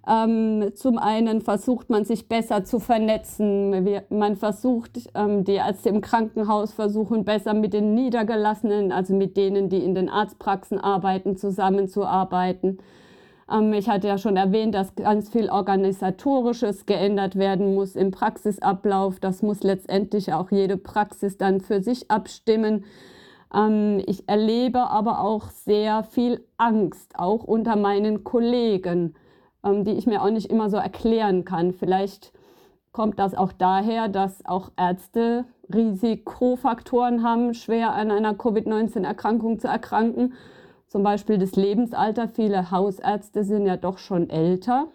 Ähm, 0.06 0.72
zum 0.74 0.98
einen 0.98 1.40
versucht 1.40 1.88
man 1.88 2.04
sich 2.04 2.28
besser 2.28 2.64
zu 2.64 2.78
vernetzen. 2.78 4.02
Man 4.10 4.36
versucht, 4.36 5.08
ähm, 5.14 5.44
die 5.44 5.54
Ärzte 5.54 5.88
im 5.88 6.02
Krankenhaus 6.02 6.74
versuchen 6.74 7.24
besser 7.24 7.54
mit 7.54 7.72
den 7.72 7.94
Niedergelassenen, 7.94 8.92
also 8.92 9.14
mit 9.14 9.36
denen, 9.36 9.70
die 9.70 9.82
in 9.82 9.94
den 9.94 10.10
Arztpraxen 10.10 10.78
arbeiten, 10.78 11.36
zusammenzuarbeiten. 11.36 12.78
Ähm, 13.50 13.72
ich 13.72 13.88
hatte 13.88 14.08
ja 14.08 14.18
schon 14.18 14.36
erwähnt, 14.36 14.74
dass 14.74 14.94
ganz 14.94 15.30
viel 15.30 15.48
Organisatorisches 15.48 16.84
geändert 16.84 17.36
werden 17.36 17.74
muss 17.74 17.96
im 17.96 18.10
Praxisablauf. 18.10 19.20
Das 19.20 19.40
muss 19.40 19.62
letztendlich 19.62 20.34
auch 20.34 20.50
jede 20.50 20.76
Praxis 20.76 21.38
dann 21.38 21.62
für 21.62 21.82
sich 21.82 22.10
abstimmen. 22.10 22.84
Ähm, 23.54 24.02
ich 24.06 24.28
erlebe 24.28 24.90
aber 24.90 25.20
auch 25.20 25.48
sehr 25.48 26.02
viel 26.04 26.44
Angst, 26.58 27.18
auch 27.18 27.44
unter 27.44 27.76
meinen 27.76 28.22
Kollegen 28.22 29.14
ähm, 29.64 29.84
die 29.84 29.92
ich 29.92 30.06
mir 30.06 30.22
auch 30.22 30.30
nicht 30.30 30.50
immer 30.50 30.70
so 30.70 30.76
erklären 30.76 31.44
kann. 31.44 31.72
Vielleicht 31.72 32.32
kommt 32.92 33.18
das 33.18 33.34
auch 33.34 33.52
daher, 33.52 34.08
dass 34.08 34.44
auch 34.46 34.70
Ärzte 34.76 35.46
Risikofaktoren 35.72 37.22
haben, 37.22 37.54
schwer 37.54 37.92
an 37.92 38.10
einer 38.10 38.34
Covid-19-Erkrankung 38.34 39.58
zu 39.58 39.68
erkranken. 39.68 40.34
Zum 40.86 41.02
Beispiel 41.02 41.38
das 41.38 41.56
Lebensalter. 41.56 42.28
Viele 42.28 42.70
Hausärzte 42.70 43.42
sind 43.42 43.66
ja 43.66 43.76
doch 43.76 43.98
schon 43.98 44.30
älter. 44.30 44.88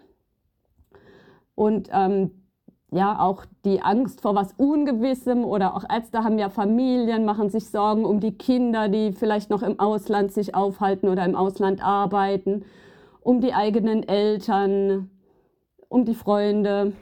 Und 1.54 1.90
ähm, 1.92 2.30
ja, 2.90 3.20
auch 3.20 3.44
die 3.64 3.82
Angst 3.82 4.22
vor 4.22 4.34
was 4.34 4.54
Ungewissem 4.56 5.44
oder 5.44 5.76
auch 5.76 5.84
Ärzte 5.88 6.24
haben 6.24 6.38
ja 6.38 6.48
Familien, 6.48 7.24
machen 7.24 7.50
sich 7.50 7.68
Sorgen 7.68 8.04
um 8.04 8.20
die 8.20 8.32
Kinder, 8.32 8.88
die 8.88 9.12
vielleicht 9.12 9.50
noch 9.50 9.62
im 9.62 9.78
Ausland 9.78 10.32
sich 10.32 10.54
aufhalten 10.54 11.08
oder 11.08 11.24
im 11.24 11.36
Ausland 11.36 11.84
arbeiten 11.84 12.64
um 13.20 13.40
die 13.40 13.52
eigenen 13.52 14.06
Eltern, 14.06 15.10
um 15.88 16.04
die 16.04 16.14
Freunde. 16.14 16.92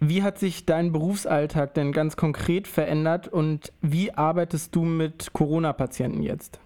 Wie 0.00 0.22
hat 0.22 0.38
sich 0.38 0.64
dein 0.64 0.92
Berufsalltag 0.92 1.74
denn 1.74 1.92
ganz 1.92 2.16
konkret 2.16 2.66
verändert 2.66 3.28
und 3.28 3.72
wie 3.82 4.14
arbeitest 4.14 4.74
du 4.74 4.82
mit 4.82 5.32
Corona-Patienten 5.34 6.22
jetzt? 6.22 6.58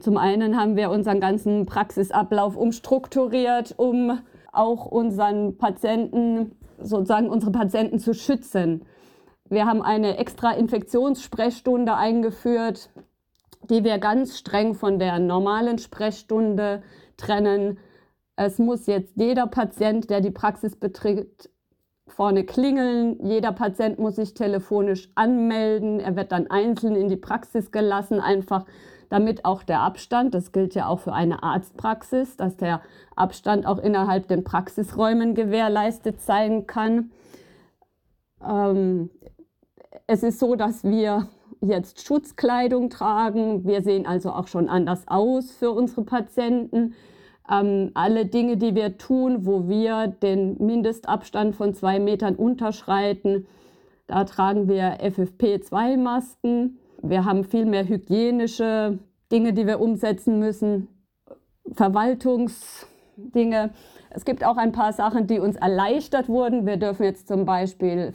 Zum 0.00 0.16
einen 0.16 0.56
haben 0.56 0.76
wir 0.76 0.90
unseren 0.90 1.20
ganzen 1.20 1.66
Praxisablauf 1.66 2.56
umstrukturiert, 2.56 3.74
um 3.76 4.18
auch 4.50 4.86
unseren 4.86 5.56
Patienten, 5.58 6.56
sozusagen 6.78 7.28
unsere 7.28 7.52
Patienten 7.52 7.98
zu 7.98 8.14
schützen. 8.14 8.82
Wir 9.48 9.66
haben 9.66 9.82
eine 9.82 10.16
extra 10.16 10.52
Infektionssprechstunde 10.52 11.94
eingeführt, 11.94 12.90
die 13.68 13.84
wir 13.84 13.98
ganz 13.98 14.38
streng 14.38 14.74
von 14.74 14.98
der 14.98 15.18
normalen 15.18 15.78
Sprechstunde 15.78 16.82
trennen. 17.16 17.78
Es 18.42 18.58
muss 18.58 18.86
jetzt 18.86 19.12
jeder 19.16 19.46
Patient, 19.46 20.08
der 20.08 20.22
die 20.22 20.30
Praxis 20.30 20.74
betritt, 20.74 21.50
vorne 22.08 22.44
klingeln. 22.44 23.22
Jeder 23.22 23.52
Patient 23.52 23.98
muss 23.98 24.16
sich 24.16 24.32
telefonisch 24.32 25.10
anmelden. 25.14 26.00
Er 26.00 26.16
wird 26.16 26.32
dann 26.32 26.50
einzeln 26.50 26.96
in 26.96 27.10
die 27.10 27.18
Praxis 27.18 27.70
gelassen, 27.70 28.18
einfach 28.18 28.64
damit 29.10 29.44
auch 29.44 29.62
der 29.62 29.80
Abstand, 29.80 30.32
das 30.34 30.52
gilt 30.52 30.74
ja 30.74 30.86
auch 30.86 31.00
für 31.00 31.12
eine 31.12 31.42
Arztpraxis, 31.42 32.38
dass 32.38 32.56
der 32.56 32.80
Abstand 33.14 33.66
auch 33.66 33.78
innerhalb 33.78 34.26
den 34.28 34.42
Praxisräumen 34.42 35.34
gewährleistet 35.34 36.22
sein 36.22 36.66
kann. 36.66 37.10
Ähm, 38.42 39.10
es 40.06 40.22
ist 40.22 40.38
so, 40.38 40.54
dass 40.54 40.82
wir 40.82 41.28
jetzt 41.60 42.06
Schutzkleidung 42.06 42.88
tragen. 42.88 43.66
Wir 43.66 43.82
sehen 43.82 44.06
also 44.06 44.30
auch 44.30 44.48
schon 44.48 44.70
anders 44.70 45.06
aus 45.08 45.50
für 45.50 45.72
unsere 45.72 46.04
Patienten. 46.04 46.94
Ähm, 47.50 47.90
alle 47.94 48.26
Dinge, 48.26 48.56
die 48.56 48.74
wir 48.74 48.96
tun, 48.96 49.44
wo 49.44 49.68
wir 49.68 50.06
den 50.06 50.56
Mindestabstand 50.58 51.56
von 51.56 51.74
zwei 51.74 51.98
Metern 51.98 52.36
unterschreiten, 52.36 53.46
da 54.06 54.24
tragen 54.24 54.68
wir 54.68 55.00
FFP2-Masken. 55.00 56.78
Wir 57.02 57.24
haben 57.24 57.44
viel 57.44 57.64
mehr 57.64 57.86
hygienische 57.88 58.98
Dinge, 59.32 59.52
die 59.52 59.66
wir 59.66 59.80
umsetzen 59.80 60.38
müssen, 60.38 60.88
Verwaltungsdinge. 61.72 63.70
Es 64.10 64.24
gibt 64.24 64.44
auch 64.44 64.56
ein 64.56 64.72
paar 64.72 64.92
Sachen, 64.92 65.26
die 65.26 65.38
uns 65.38 65.56
erleichtert 65.56 66.28
wurden. 66.28 66.66
Wir 66.66 66.76
dürfen 66.76 67.04
jetzt 67.04 67.28
zum 67.28 67.44
Beispiel 67.44 68.12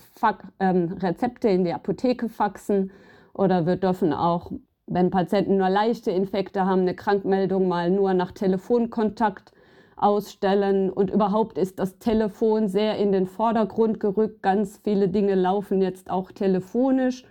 ähm, 0.60 0.98
Rezepte 1.00 1.48
in 1.48 1.63
die 1.63 1.74
Apotheke 1.74 2.28
faxen 2.30 2.91
oder 3.34 3.65
wir 3.65 3.78
dürfen 3.78 4.12
auch 4.13 4.52
wenn 4.88 5.10
Patienten 5.10 5.58
nur 5.58 5.69
leichte 5.69 6.12
Infekte 6.12 6.65
haben, 6.65 6.82
eine 6.82 6.95
Krankmeldung 6.95 7.67
mal 7.67 7.89
nur 7.89 8.13
nach 8.13 8.32
Telefonkontakt 8.32 9.52
ausstellen. 9.95 10.89
Und 10.89 11.10
überhaupt 11.10 11.58
ist 11.58 11.80
das 11.80 11.98
Telefon 12.00 12.67
sehr 12.67 12.98
in 12.98 13.12
den 13.12 13.28
Vordergrund 13.28 14.00
gerückt. 14.00 14.41
Ganz 14.43 14.80
viele 14.84 15.10
Dinge 15.10 15.36
laufen 15.36 15.82
jetzt 15.82 16.10
auch 16.10 16.32
telefonisch. 16.32 17.24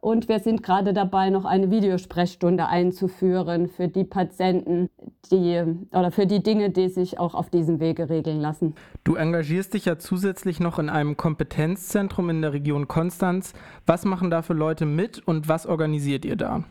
Und 0.00 0.28
wir 0.28 0.40
sind 0.40 0.64
gerade 0.64 0.92
dabei, 0.92 1.30
noch 1.30 1.44
eine 1.44 1.70
Videosprechstunde 1.70 2.66
einzuführen 2.66 3.68
für 3.68 3.86
die 3.86 4.02
Patienten, 4.02 4.88
die 5.30 5.62
oder 5.92 6.10
für 6.10 6.26
die 6.26 6.42
Dinge, 6.42 6.70
die 6.70 6.88
sich 6.88 7.20
auch 7.20 7.34
auf 7.34 7.50
diesem 7.50 7.78
Wege 7.78 8.10
regeln 8.10 8.40
lassen. 8.40 8.74
Du 9.04 9.14
engagierst 9.14 9.74
dich 9.74 9.84
ja 9.84 9.98
zusätzlich 9.98 10.58
noch 10.58 10.80
in 10.80 10.90
einem 10.90 11.16
Kompetenzzentrum 11.16 12.30
in 12.30 12.42
der 12.42 12.52
Region 12.52 12.88
Konstanz. 12.88 13.52
Was 13.86 14.04
machen 14.04 14.28
da 14.28 14.42
für 14.42 14.54
Leute 14.54 14.86
mit 14.86 15.20
und 15.24 15.48
was 15.48 15.66
organisiert 15.66 16.24
ihr 16.24 16.34
da? 16.34 16.64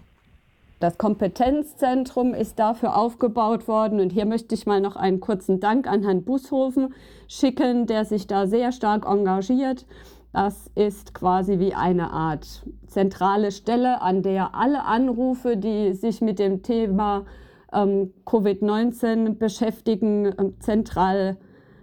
Das 0.81 0.97
Kompetenzzentrum 0.97 2.33
ist 2.33 2.57
dafür 2.57 2.97
aufgebaut 2.97 3.67
worden 3.67 3.99
und 3.99 4.11
hier 4.11 4.25
möchte 4.25 4.55
ich 4.55 4.65
mal 4.65 4.81
noch 4.81 4.95
einen 4.95 5.19
kurzen 5.19 5.59
Dank 5.59 5.85
an 5.85 6.01
Herrn 6.01 6.23
Bushofen 6.23 6.95
schicken, 7.27 7.85
der 7.85 8.03
sich 8.03 8.25
da 8.25 8.47
sehr 8.47 8.71
stark 8.71 9.05
engagiert. 9.05 9.85
Das 10.33 10.71
ist 10.73 11.13
quasi 11.13 11.59
wie 11.59 11.75
eine 11.75 12.09
Art 12.11 12.65
zentrale 12.87 13.51
Stelle, 13.51 14.01
an 14.01 14.23
der 14.23 14.55
alle 14.55 14.83
Anrufe, 14.83 15.55
die 15.55 15.93
sich 15.93 16.19
mit 16.19 16.39
dem 16.39 16.63
Thema 16.63 17.25
ähm, 17.71 18.11
Covid-19 18.25 19.35
beschäftigen, 19.35 20.33
ähm, 20.35 20.55
zentral 20.59 21.37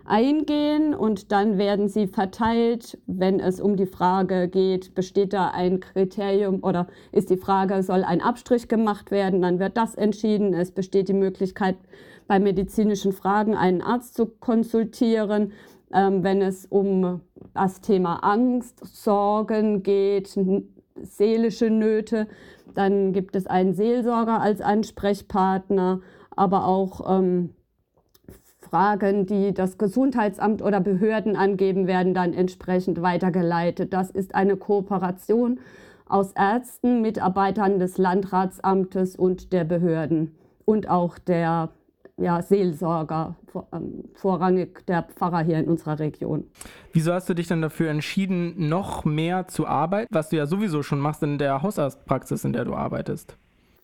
eingehen 0.08 0.94
und 0.94 1.32
dann 1.32 1.58
werden 1.58 1.88
sie 1.88 2.06
verteilt, 2.06 2.98
wenn 3.06 3.40
es 3.40 3.60
um 3.60 3.76
die 3.76 3.86
Frage 3.86 4.48
geht, 4.48 4.94
besteht 4.94 5.32
da 5.32 5.48
ein 5.48 5.80
Kriterium 5.80 6.62
oder 6.62 6.88
ist 7.12 7.30
die 7.30 7.36
Frage, 7.36 7.82
soll 7.82 8.04
ein 8.04 8.22
Abstrich 8.22 8.68
gemacht 8.68 9.10
werden, 9.10 9.42
dann 9.42 9.58
wird 9.58 9.76
das 9.76 9.94
entschieden. 9.94 10.54
Es 10.54 10.70
besteht 10.70 11.08
die 11.08 11.14
Möglichkeit, 11.14 11.76
bei 12.26 12.38
medizinischen 12.38 13.12
Fragen 13.12 13.54
einen 13.54 13.82
Arzt 13.82 14.14
zu 14.14 14.26
konsultieren. 14.26 15.52
Ähm, 15.92 16.22
wenn 16.22 16.42
es 16.42 16.66
um 16.66 17.22
das 17.54 17.80
Thema 17.80 18.16
Angst, 18.16 18.80
Sorgen 18.84 19.82
geht, 19.82 20.38
seelische 21.00 21.70
Nöte, 21.70 22.28
dann 22.74 23.12
gibt 23.12 23.34
es 23.34 23.46
einen 23.46 23.74
Seelsorger 23.74 24.40
als 24.40 24.60
Ansprechpartner, 24.60 26.00
aber 26.30 26.66
auch 26.66 27.18
ähm, 27.18 27.54
Fragen, 28.70 29.26
die 29.26 29.54
das 29.54 29.78
Gesundheitsamt 29.78 30.62
oder 30.62 30.80
Behörden 30.80 31.36
angeben, 31.36 31.86
werden 31.86 32.14
dann 32.14 32.34
entsprechend 32.34 33.00
weitergeleitet. 33.00 33.92
Das 33.92 34.10
ist 34.10 34.34
eine 34.34 34.56
Kooperation 34.56 35.58
aus 36.06 36.32
Ärzten, 36.32 37.00
Mitarbeitern 37.00 37.78
des 37.78 37.98
Landratsamtes 37.98 39.16
und 39.16 39.52
der 39.52 39.64
Behörden 39.64 40.34
und 40.64 40.88
auch 40.88 41.18
der 41.18 41.70
ja, 42.18 42.42
Seelsorger, 42.42 43.36
ähm, 43.72 44.04
vorrangig 44.14 44.84
der 44.86 45.04
Pfarrer 45.04 45.40
hier 45.40 45.58
in 45.58 45.66
unserer 45.66 45.98
Region. 45.98 46.44
Wieso 46.92 47.12
hast 47.12 47.28
du 47.28 47.34
dich 47.34 47.46
dann 47.46 47.62
dafür 47.62 47.90
entschieden, 47.90 48.68
noch 48.68 49.04
mehr 49.04 49.48
zu 49.48 49.66
arbeiten, 49.66 50.08
was 50.12 50.28
du 50.28 50.36
ja 50.36 50.46
sowieso 50.46 50.82
schon 50.82 50.98
machst 50.98 51.22
in 51.22 51.38
der 51.38 51.62
Hausarztpraxis, 51.62 52.44
in 52.44 52.52
der 52.52 52.64
du 52.64 52.74
arbeitest? 52.74 53.36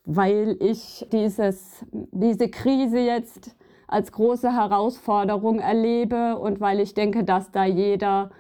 Weil 0.04 0.56
ich 0.60 1.06
dieses, 1.12 1.84
diese 1.92 2.48
Krise 2.48 2.98
jetzt 2.98 3.54
als 3.86 4.12
große 4.12 4.52
Herausforderung 4.52 5.58
erlebe 5.58 6.36
und 6.38 6.60
weil 6.60 6.80
ich 6.80 6.94
denke, 6.94 7.24
dass 7.24 7.50
da 7.50 7.64
jeder 7.64 8.30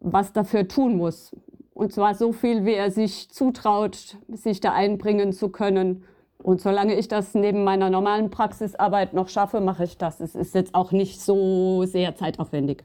was 0.00 0.32
dafür 0.32 0.68
tun 0.68 0.96
muss. 0.96 1.34
Und 1.72 1.92
zwar 1.92 2.14
so 2.14 2.32
viel, 2.32 2.64
wie 2.64 2.74
er 2.74 2.90
sich 2.90 3.30
zutraut, 3.30 4.18
sich 4.28 4.60
da 4.60 4.72
einbringen 4.72 5.32
zu 5.32 5.48
können 5.48 6.04
und 6.44 6.60
solange 6.60 6.94
ich 6.94 7.08
das 7.08 7.34
neben 7.34 7.64
meiner 7.64 7.88
normalen 7.88 8.28
Praxisarbeit 8.28 9.14
noch 9.14 9.30
schaffe, 9.30 9.62
mache 9.62 9.84
ich 9.84 9.96
das. 9.96 10.20
Es 10.20 10.34
ist 10.34 10.54
jetzt 10.54 10.74
auch 10.74 10.92
nicht 10.92 11.22
so 11.22 11.84
sehr 11.86 12.16
zeitaufwendig. 12.16 12.84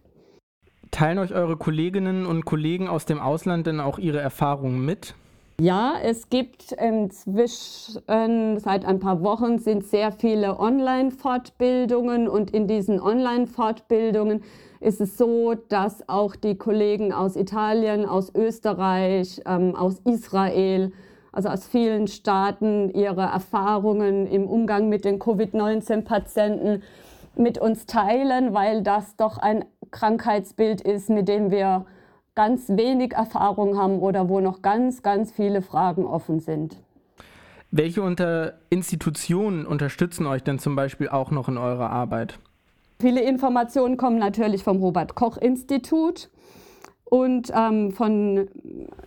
Teilen 0.91 1.19
euch 1.19 1.33
eure 1.33 1.57
Kolleginnen 1.57 2.25
und 2.25 2.45
Kollegen 2.45 2.87
aus 2.87 3.05
dem 3.05 3.19
Ausland 3.19 3.67
denn 3.67 3.81
auch 3.81 3.99
ihre 3.99 4.19
Erfahrungen 4.19 4.85
mit? 4.85 5.13
Ja, 5.59 5.95
es 6.01 6.29
gibt 6.29 6.71
inzwischen 6.71 8.59
seit 8.59 8.85
ein 8.85 8.99
paar 8.99 9.21
Wochen 9.21 9.59
sind 9.59 9.85
sehr 9.85 10.13
viele 10.13 10.57
Online-Fortbildungen 10.57 12.29
und 12.29 12.51
in 12.51 12.65
diesen 12.67 13.01
Online-Fortbildungen 13.01 14.41
ist 14.79 15.01
es 15.01 15.17
so, 15.17 15.55
dass 15.55 16.07
auch 16.07 16.37
die 16.37 16.55
Kollegen 16.55 17.11
aus 17.11 17.35
Italien, 17.35 18.05
aus 18.05 18.33
Österreich, 18.33 19.41
ähm, 19.45 19.75
aus 19.75 19.99
Israel 20.05 20.93
also 21.31 21.49
aus 21.49 21.67
vielen 21.67 22.07
Staaten, 22.07 22.89
ihre 22.89 23.21
Erfahrungen 23.21 24.27
im 24.27 24.47
Umgang 24.47 24.89
mit 24.89 25.05
den 25.05 25.19
Covid-19-Patienten 25.19 26.81
mit 27.35 27.57
uns 27.57 27.85
teilen, 27.85 28.53
weil 28.53 28.81
das 28.81 29.15
doch 29.15 29.37
ein 29.37 29.65
Krankheitsbild 29.91 30.81
ist, 30.81 31.09
mit 31.09 31.27
dem 31.27 31.51
wir 31.51 31.85
ganz 32.39 32.69
wenig 32.69 33.11
Erfahrung 33.11 33.77
haben 33.77 33.99
oder 33.99 34.29
wo 34.29 34.39
noch 34.39 34.61
ganz, 34.61 35.01
ganz 35.03 35.29
viele 35.29 35.61
Fragen 35.61 36.05
offen 36.05 36.39
sind. 36.39 36.77
Welche 37.69 38.01
unter 38.01 38.53
Institutionen 38.69 39.65
unterstützen 39.65 40.25
euch 40.25 40.41
denn 40.41 40.57
zum 40.57 40.73
Beispiel 40.73 41.09
auch 41.09 41.31
noch 41.31 41.49
in 41.49 41.57
eurer 41.57 41.89
Arbeit? 41.89 42.39
Viele 43.01 43.23
Informationen 43.23 43.97
kommen 43.97 44.19
natürlich 44.19 44.63
vom 44.63 44.77
Robert 44.77 45.15
Koch 45.15 45.35
Institut. 45.35 46.29
Und 47.03 47.51
ähm, 47.53 47.91
von 47.91 48.47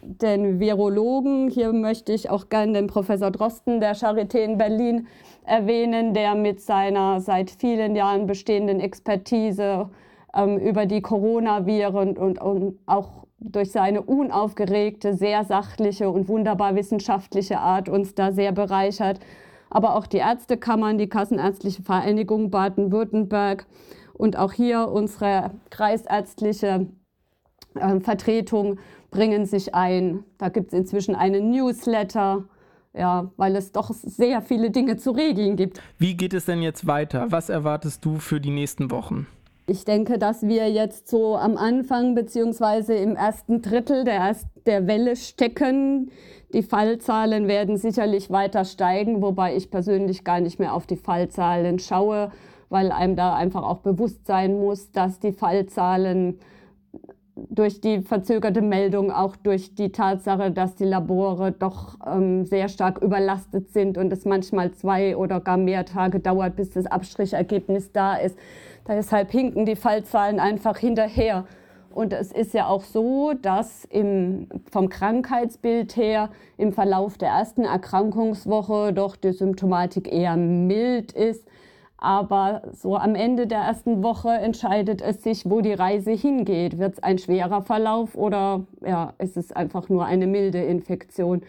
den 0.02 0.60
Virologen, 0.60 1.48
hier 1.48 1.72
möchte 1.72 2.12
ich 2.12 2.28
auch 2.28 2.50
gerne 2.50 2.72
den 2.72 2.86
Professor 2.86 3.30
Drosten 3.30 3.80
der 3.80 3.96
Charité 3.96 4.40
in 4.40 4.58
Berlin 4.58 5.06
erwähnen, 5.44 6.12
der 6.12 6.34
mit 6.34 6.60
seiner 6.60 7.20
seit 7.22 7.50
vielen 7.50 7.96
Jahren 7.96 8.26
bestehenden 8.26 8.78
Expertise 8.78 9.88
ähm, 10.34 10.58
über 10.58 10.84
die 10.84 11.00
Coronaviren 11.00 12.18
und, 12.18 12.38
und 12.38 12.78
auch 12.86 13.21
durch 13.44 13.72
seine 13.72 14.02
unaufgeregte, 14.02 15.14
sehr 15.14 15.44
sachliche 15.44 16.08
und 16.10 16.28
wunderbar 16.28 16.74
wissenschaftliche 16.74 17.58
Art 17.58 17.88
uns 17.88 18.14
da 18.14 18.32
sehr 18.32 18.52
bereichert. 18.52 19.20
Aber 19.70 19.96
auch 19.96 20.06
die 20.06 20.18
Ärztekammern, 20.18 20.98
die 20.98 21.08
Kassenärztliche 21.08 21.82
Vereinigung 21.82 22.50
Baden-Württemberg 22.50 23.66
und 24.12 24.36
auch 24.36 24.52
hier 24.52 24.88
unsere 24.88 25.50
kreisärztliche 25.70 26.86
äh, 27.74 28.00
Vertretung 28.00 28.78
bringen 29.10 29.46
sich 29.46 29.74
ein. 29.74 30.24
Da 30.38 30.48
gibt 30.48 30.72
es 30.72 30.78
inzwischen 30.78 31.14
einen 31.14 31.50
Newsletter, 31.50 32.44
ja, 32.94 33.30
weil 33.36 33.56
es 33.56 33.72
doch 33.72 33.90
sehr 33.92 34.42
viele 34.42 34.70
Dinge 34.70 34.96
zu 34.98 35.12
regeln 35.12 35.56
gibt. 35.56 35.80
Wie 35.98 36.16
geht 36.16 36.34
es 36.34 36.44
denn 36.44 36.62
jetzt 36.62 36.86
weiter? 36.86 37.26
Was 37.30 37.48
erwartest 37.48 38.04
du 38.04 38.18
für 38.18 38.40
die 38.40 38.50
nächsten 38.50 38.90
Wochen? 38.90 39.26
Ich 39.66 39.84
denke, 39.84 40.18
dass 40.18 40.42
wir 40.42 40.70
jetzt 40.70 41.08
so 41.08 41.36
am 41.36 41.56
Anfang 41.56 42.16
bzw. 42.16 43.00
im 43.00 43.14
ersten 43.14 43.62
Drittel 43.62 44.02
der, 44.02 44.34
der 44.66 44.88
Welle 44.88 45.14
stecken. 45.14 46.10
Die 46.52 46.62
Fallzahlen 46.62 47.46
werden 47.46 47.76
sicherlich 47.76 48.30
weiter 48.30 48.64
steigen, 48.64 49.22
wobei 49.22 49.54
ich 49.56 49.70
persönlich 49.70 50.24
gar 50.24 50.40
nicht 50.40 50.58
mehr 50.58 50.74
auf 50.74 50.86
die 50.86 50.96
Fallzahlen 50.96 51.78
schaue, 51.78 52.32
weil 52.70 52.90
einem 52.90 53.14
da 53.14 53.36
einfach 53.36 53.62
auch 53.62 53.78
bewusst 53.78 54.26
sein 54.26 54.58
muss, 54.58 54.90
dass 54.90 55.20
die 55.20 55.32
Fallzahlen 55.32 56.40
durch 57.34 57.80
die 57.80 58.02
verzögerte 58.02 58.60
Meldung, 58.60 59.10
auch 59.10 59.36
durch 59.36 59.74
die 59.74 59.90
Tatsache, 59.90 60.50
dass 60.50 60.74
die 60.74 60.84
Labore 60.84 61.52
doch 61.52 61.96
ähm, 62.06 62.44
sehr 62.44 62.68
stark 62.68 63.00
überlastet 63.02 63.70
sind 63.70 63.96
und 63.96 64.12
es 64.12 64.24
manchmal 64.24 64.72
zwei 64.72 65.16
oder 65.16 65.40
gar 65.40 65.56
mehr 65.56 65.84
Tage 65.84 66.20
dauert, 66.20 66.56
bis 66.56 66.70
das 66.70 66.86
Abstrichergebnis 66.86 67.92
da 67.92 68.16
ist. 68.16 68.36
Deshalb 68.86 69.30
hinken 69.30 69.64
die 69.64 69.76
Fallzahlen 69.76 70.40
einfach 70.40 70.76
hinterher. 70.76 71.44
Und 71.90 72.12
es 72.12 72.32
ist 72.32 72.54
ja 72.54 72.66
auch 72.66 72.84
so, 72.84 73.32
dass 73.34 73.84
im, 73.84 74.48
vom 74.70 74.88
Krankheitsbild 74.88 75.96
her 75.96 76.30
im 76.56 76.72
Verlauf 76.72 77.18
der 77.18 77.28
ersten 77.28 77.64
Erkrankungswoche 77.64 78.92
doch 78.92 79.14
die 79.16 79.32
Symptomatik 79.32 80.10
eher 80.10 80.36
mild 80.36 81.12
ist 81.12 81.46
aber 82.02 82.62
so 82.72 82.96
am 82.96 83.14
Ende 83.14 83.46
der 83.46 83.60
ersten 83.60 84.02
Woche 84.02 84.30
entscheidet 84.30 85.00
es 85.00 85.22
sich, 85.22 85.48
wo 85.48 85.60
die 85.60 85.72
Reise 85.72 86.10
hingeht. 86.10 86.78
Wird 86.78 86.94
es 86.94 87.02
ein 87.02 87.18
schwerer 87.18 87.62
Verlauf 87.62 88.16
oder 88.16 88.64
ja, 88.84 89.14
ist 89.18 89.36
es 89.36 89.52
einfach 89.52 89.88
nur 89.88 90.04
eine 90.04 90.26
milde 90.26 90.58
Infektion? 90.58 91.42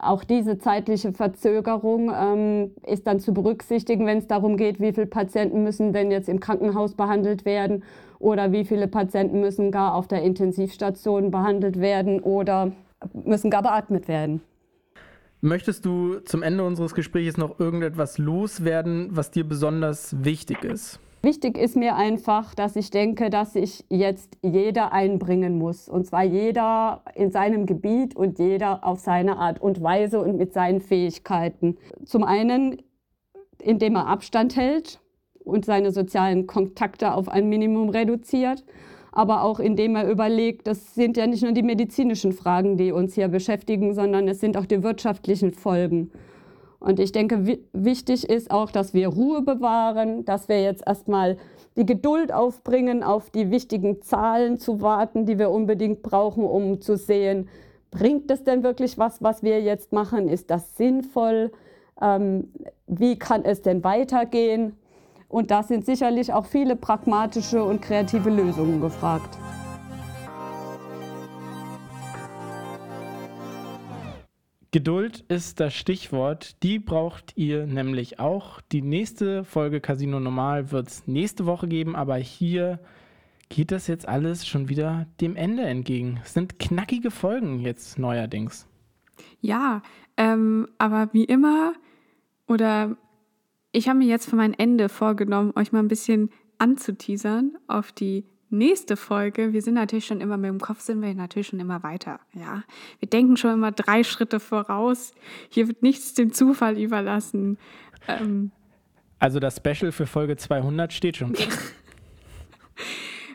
Auch 0.00 0.24
diese 0.24 0.58
zeitliche 0.58 1.12
Verzögerung 1.12 2.10
ähm, 2.12 2.72
ist 2.84 3.06
dann 3.06 3.20
zu 3.20 3.32
berücksichtigen, 3.32 4.04
wenn 4.04 4.18
es 4.18 4.26
darum 4.26 4.56
geht, 4.56 4.80
wie 4.80 4.92
viele 4.92 5.06
Patienten 5.06 5.62
müssen 5.62 5.92
denn 5.92 6.10
jetzt 6.10 6.28
im 6.28 6.40
Krankenhaus 6.40 6.94
behandelt 6.94 7.44
werden 7.44 7.84
oder 8.18 8.50
wie 8.50 8.64
viele 8.64 8.88
Patienten 8.88 9.40
müssen 9.40 9.70
gar 9.70 9.94
auf 9.94 10.08
der 10.08 10.22
Intensivstation 10.22 11.30
behandelt 11.30 11.78
werden 11.78 12.18
oder 12.18 12.72
müssen 13.12 13.50
gar 13.50 13.62
beatmet 13.62 14.08
werden. 14.08 14.42
Möchtest 15.44 15.84
du 15.84 16.20
zum 16.20 16.44
Ende 16.44 16.62
unseres 16.62 16.94
Gesprächs 16.94 17.36
noch 17.36 17.58
irgendetwas 17.58 18.16
loswerden, 18.16 19.08
was 19.10 19.32
dir 19.32 19.42
besonders 19.42 20.14
wichtig 20.24 20.62
ist? 20.62 21.00
Wichtig 21.22 21.58
ist 21.58 21.74
mir 21.74 21.96
einfach, 21.96 22.54
dass 22.54 22.76
ich 22.76 22.90
denke, 22.90 23.28
dass 23.28 23.54
sich 23.54 23.84
jetzt 23.88 24.38
jeder 24.42 24.92
einbringen 24.92 25.58
muss. 25.58 25.88
Und 25.88 26.06
zwar 26.06 26.22
jeder 26.22 27.02
in 27.16 27.32
seinem 27.32 27.66
Gebiet 27.66 28.14
und 28.14 28.38
jeder 28.38 28.84
auf 28.86 29.00
seine 29.00 29.36
Art 29.36 29.60
und 29.60 29.82
Weise 29.82 30.20
und 30.20 30.36
mit 30.36 30.52
seinen 30.52 30.80
Fähigkeiten. 30.80 31.76
Zum 32.04 32.22
einen, 32.22 32.80
indem 33.60 33.96
er 33.96 34.06
Abstand 34.06 34.54
hält 34.54 35.00
und 35.42 35.64
seine 35.64 35.90
sozialen 35.90 36.46
Kontakte 36.46 37.14
auf 37.14 37.28
ein 37.28 37.48
Minimum 37.48 37.88
reduziert 37.88 38.62
aber 39.12 39.44
auch 39.44 39.60
indem 39.60 39.94
er 39.94 40.10
überlegt, 40.10 40.66
das 40.66 40.94
sind 40.94 41.16
ja 41.16 41.26
nicht 41.26 41.42
nur 41.42 41.52
die 41.52 41.62
medizinischen 41.62 42.32
Fragen, 42.32 42.76
die 42.76 42.92
uns 42.92 43.14
hier 43.14 43.28
beschäftigen, 43.28 43.94
sondern 43.94 44.26
es 44.26 44.40
sind 44.40 44.56
auch 44.56 44.66
die 44.66 44.82
wirtschaftlichen 44.82 45.52
Folgen. 45.52 46.10
Und 46.80 46.98
ich 46.98 47.12
denke, 47.12 47.58
wichtig 47.72 48.28
ist 48.28 48.50
auch, 48.50 48.72
dass 48.72 48.92
wir 48.92 49.08
Ruhe 49.08 49.42
bewahren, 49.42 50.24
dass 50.24 50.48
wir 50.48 50.60
jetzt 50.62 50.82
erstmal 50.84 51.36
die 51.76 51.86
Geduld 51.86 52.32
aufbringen, 52.32 53.02
auf 53.02 53.30
die 53.30 53.50
wichtigen 53.50 54.02
Zahlen 54.02 54.58
zu 54.58 54.80
warten, 54.80 55.24
die 55.24 55.38
wir 55.38 55.50
unbedingt 55.50 56.02
brauchen, 56.02 56.44
um 56.44 56.80
zu 56.80 56.96
sehen, 56.96 57.48
bringt 57.90 58.30
es 58.30 58.42
denn 58.42 58.62
wirklich 58.62 58.98
was, 58.98 59.22
was 59.22 59.42
wir 59.42 59.60
jetzt 59.60 59.92
machen? 59.92 60.28
Ist 60.28 60.50
das 60.50 60.76
sinnvoll? 60.76 61.52
Ähm, 62.00 62.50
wie 62.86 63.18
kann 63.18 63.44
es 63.44 63.62
denn 63.62 63.84
weitergehen? 63.84 64.76
Und 65.32 65.50
da 65.50 65.62
sind 65.62 65.86
sicherlich 65.86 66.30
auch 66.34 66.44
viele 66.44 66.76
pragmatische 66.76 67.64
und 67.64 67.80
kreative 67.80 68.28
Lösungen 68.28 68.82
gefragt. 68.82 69.38
Geduld 74.72 75.24
ist 75.28 75.58
das 75.58 75.72
Stichwort. 75.72 76.62
Die 76.62 76.78
braucht 76.78 77.32
ihr 77.34 77.66
nämlich 77.66 78.20
auch. 78.20 78.60
Die 78.72 78.82
nächste 78.82 79.42
Folge 79.44 79.80
Casino 79.80 80.20
Normal 80.20 80.70
wird 80.70 80.88
es 80.88 81.06
nächste 81.06 81.46
Woche 81.46 81.66
geben, 81.66 81.96
aber 81.96 82.16
hier 82.16 82.78
geht 83.48 83.70
das 83.70 83.86
jetzt 83.86 84.06
alles 84.06 84.46
schon 84.46 84.68
wieder 84.68 85.06
dem 85.22 85.34
Ende 85.34 85.62
entgegen. 85.62 86.20
Es 86.22 86.34
sind 86.34 86.58
knackige 86.58 87.10
Folgen 87.10 87.58
jetzt 87.58 87.98
neuerdings. 87.98 88.66
Ja, 89.40 89.80
ähm, 90.18 90.68
aber 90.76 91.08
wie 91.14 91.24
immer 91.24 91.72
oder 92.46 92.98
ich 93.72 93.88
habe 93.88 93.98
mir 93.98 94.06
jetzt 94.06 94.28
für 94.28 94.36
mein 94.36 94.54
Ende 94.54 94.88
vorgenommen, 94.88 95.52
euch 95.56 95.72
mal 95.72 95.80
ein 95.80 95.88
bisschen 95.88 96.30
anzuteasern 96.58 97.56
auf 97.66 97.90
die 97.90 98.24
nächste 98.50 98.96
Folge. 98.96 99.54
Wir 99.54 99.62
sind 99.62 99.74
natürlich 99.74 100.04
schon 100.06 100.20
immer 100.20 100.36
mit 100.36 100.50
dem 100.50 100.60
Kopf, 100.60 100.80
sind 100.80 101.00
wir 101.00 101.12
natürlich 101.14 101.48
schon 101.48 101.58
immer 101.58 101.82
weiter. 101.82 102.20
Ja, 102.34 102.62
wir 102.98 103.08
denken 103.08 103.36
schon 103.36 103.54
immer 103.54 103.72
drei 103.72 104.04
Schritte 104.04 104.40
voraus. 104.40 105.12
Hier 105.48 105.68
wird 105.68 105.82
nichts 105.82 106.12
dem 106.14 106.32
Zufall 106.32 106.78
überlassen. 106.78 107.58
Ähm, 108.06 108.52
also 109.18 109.40
das 109.40 109.56
Special 109.56 109.90
für 109.90 110.06
Folge 110.06 110.36
200 110.36 110.92
steht 110.92 111.16
schon. 111.16 111.34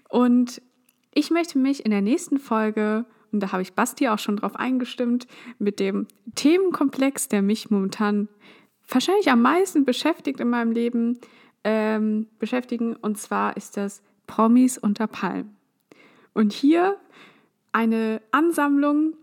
und 0.09 0.61
ich 1.13 1.31
möchte 1.31 1.57
mich 1.57 1.83
in 1.83 1.91
der 1.91 2.01
nächsten 2.01 2.37
Folge, 2.37 3.05
und 3.31 3.41
da 3.41 3.51
habe 3.51 3.63
ich 3.63 3.73
Basti 3.73 4.07
auch 4.09 4.19
schon 4.19 4.37
drauf 4.37 4.55
eingestimmt, 4.55 5.25
mit 5.57 5.79
dem 5.79 6.07
Themenkomplex, 6.35 7.27
der 7.27 7.41
mich 7.41 7.71
momentan 7.71 8.29
wahrscheinlich 8.87 9.29
am 9.29 9.41
meisten 9.41 9.85
beschäftigt 9.85 10.39
in 10.39 10.49
meinem 10.49 10.71
Leben 10.71 11.19
ähm, 11.63 12.27
beschäftigen. 12.39 12.95
Und 12.95 13.17
zwar 13.17 13.57
ist 13.57 13.77
das 13.77 14.01
Promis 14.27 14.77
unter 14.77 15.07
Palmen. 15.07 15.55
Und 16.33 16.53
hier 16.53 16.97
eine 17.71 18.21
Ansammlung 18.31 19.15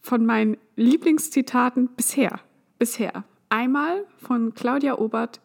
von 0.00 0.26
meinen 0.26 0.56
Lieblingszitaten 0.76 1.88
bisher. 1.88 2.40
Bisher. 2.78 3.24
Einmal 3.48 4.04
von 4.18 4.54
Claudia 4.54 4.98
Obert, 4.98 5.40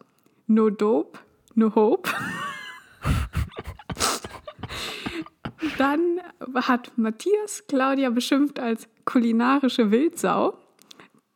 No 0.46 0.70
Dope, 0.70 1.18
No 1.54 1.74
Hope. 1.74 2.10
Dann 5.78 6.20
hat 6.54 6.92
Matthias 6.96 7.64
Claudia 7.68 8.10
beschimpft 8.10 8.58
als 8.58 8.88
kulinarische 9.04 9.90
Wildsau. 9.90 10.58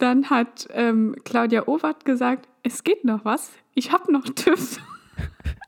Dann 0.05 0.29
hat 0.29 0.69
ähm, 0.75 1.17
Claudia 1.25 1.67
Owert 1.67 2.05
gesagt, 2.05 2.47
es 2.63 2.85
geht 2.85 3.07
noch 3.07 3.25
was, 3.25 3.53
ich 3.73 3.91
habe 3.91 4.13
noch 4.13 4.25
Tipps. 4.35 4.79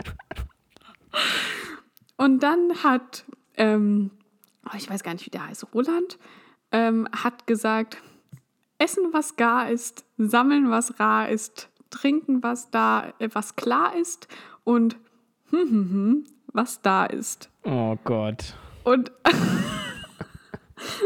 Und 2.18 2.42
dann 2.42 2.84
hat, 2.84 3.24
ähm, 3.56 4.10
oh, 4.66 4.76
ich 4.76 4.90
weiß 4.90 5.02
gar 5.02 5.14
nicht, 5.14 5.24
wie 5.24 5.30
der 5.30 5.46
heißt, 5.46 5.72
Roland, 5.72 6.18
ähm, 6.70 7.08
hat 7.16 7.46
gesagt, 7.46 7.96
essen, 8.76 9.04
was 9.12 9.36
gar 9.36 9.70
ist, 9.70 10.04
sammeln, 10.18 10.68
was 10.68 11.00
rar 11.00 11.30
ist, 11.30 11.70
trinken, 11.88 12.42
was 12.42 12.70
da, 12.70 13.14
äh, 13.18 13.30
was 13.32 13.56
klar 13.56 13.96
ist 13.96 14.28
und 14.64 14.98
hm, 15.48 15.60
hm, 15.60 15.70
hm, 15.70 16.24
was 16.52 16.82
da 16.82 17.06
ist. 17.06 17.48
Oh 17.62 17.96
Gott. 18.04 18.54
Und, 18.84 19.12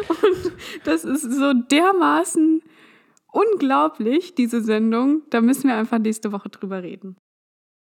und 0.08 0.52
das 0.82 1.04
ist 1.04 1.30
so 1.30 1.52
dermaßen 1.52 2.62
unglaublich, 3.32 4.34
diese 4.34 4.62
Sendung. 4.62 5.22
Da 5.30 5.40
müssen 5.40 5.68
wir 5.68 5.76
einfach 5.76 5.98
nächste 5.98 6.32
Woche 6.32 6.48
drüber 6.48 6.82
reden. 6.82 7.16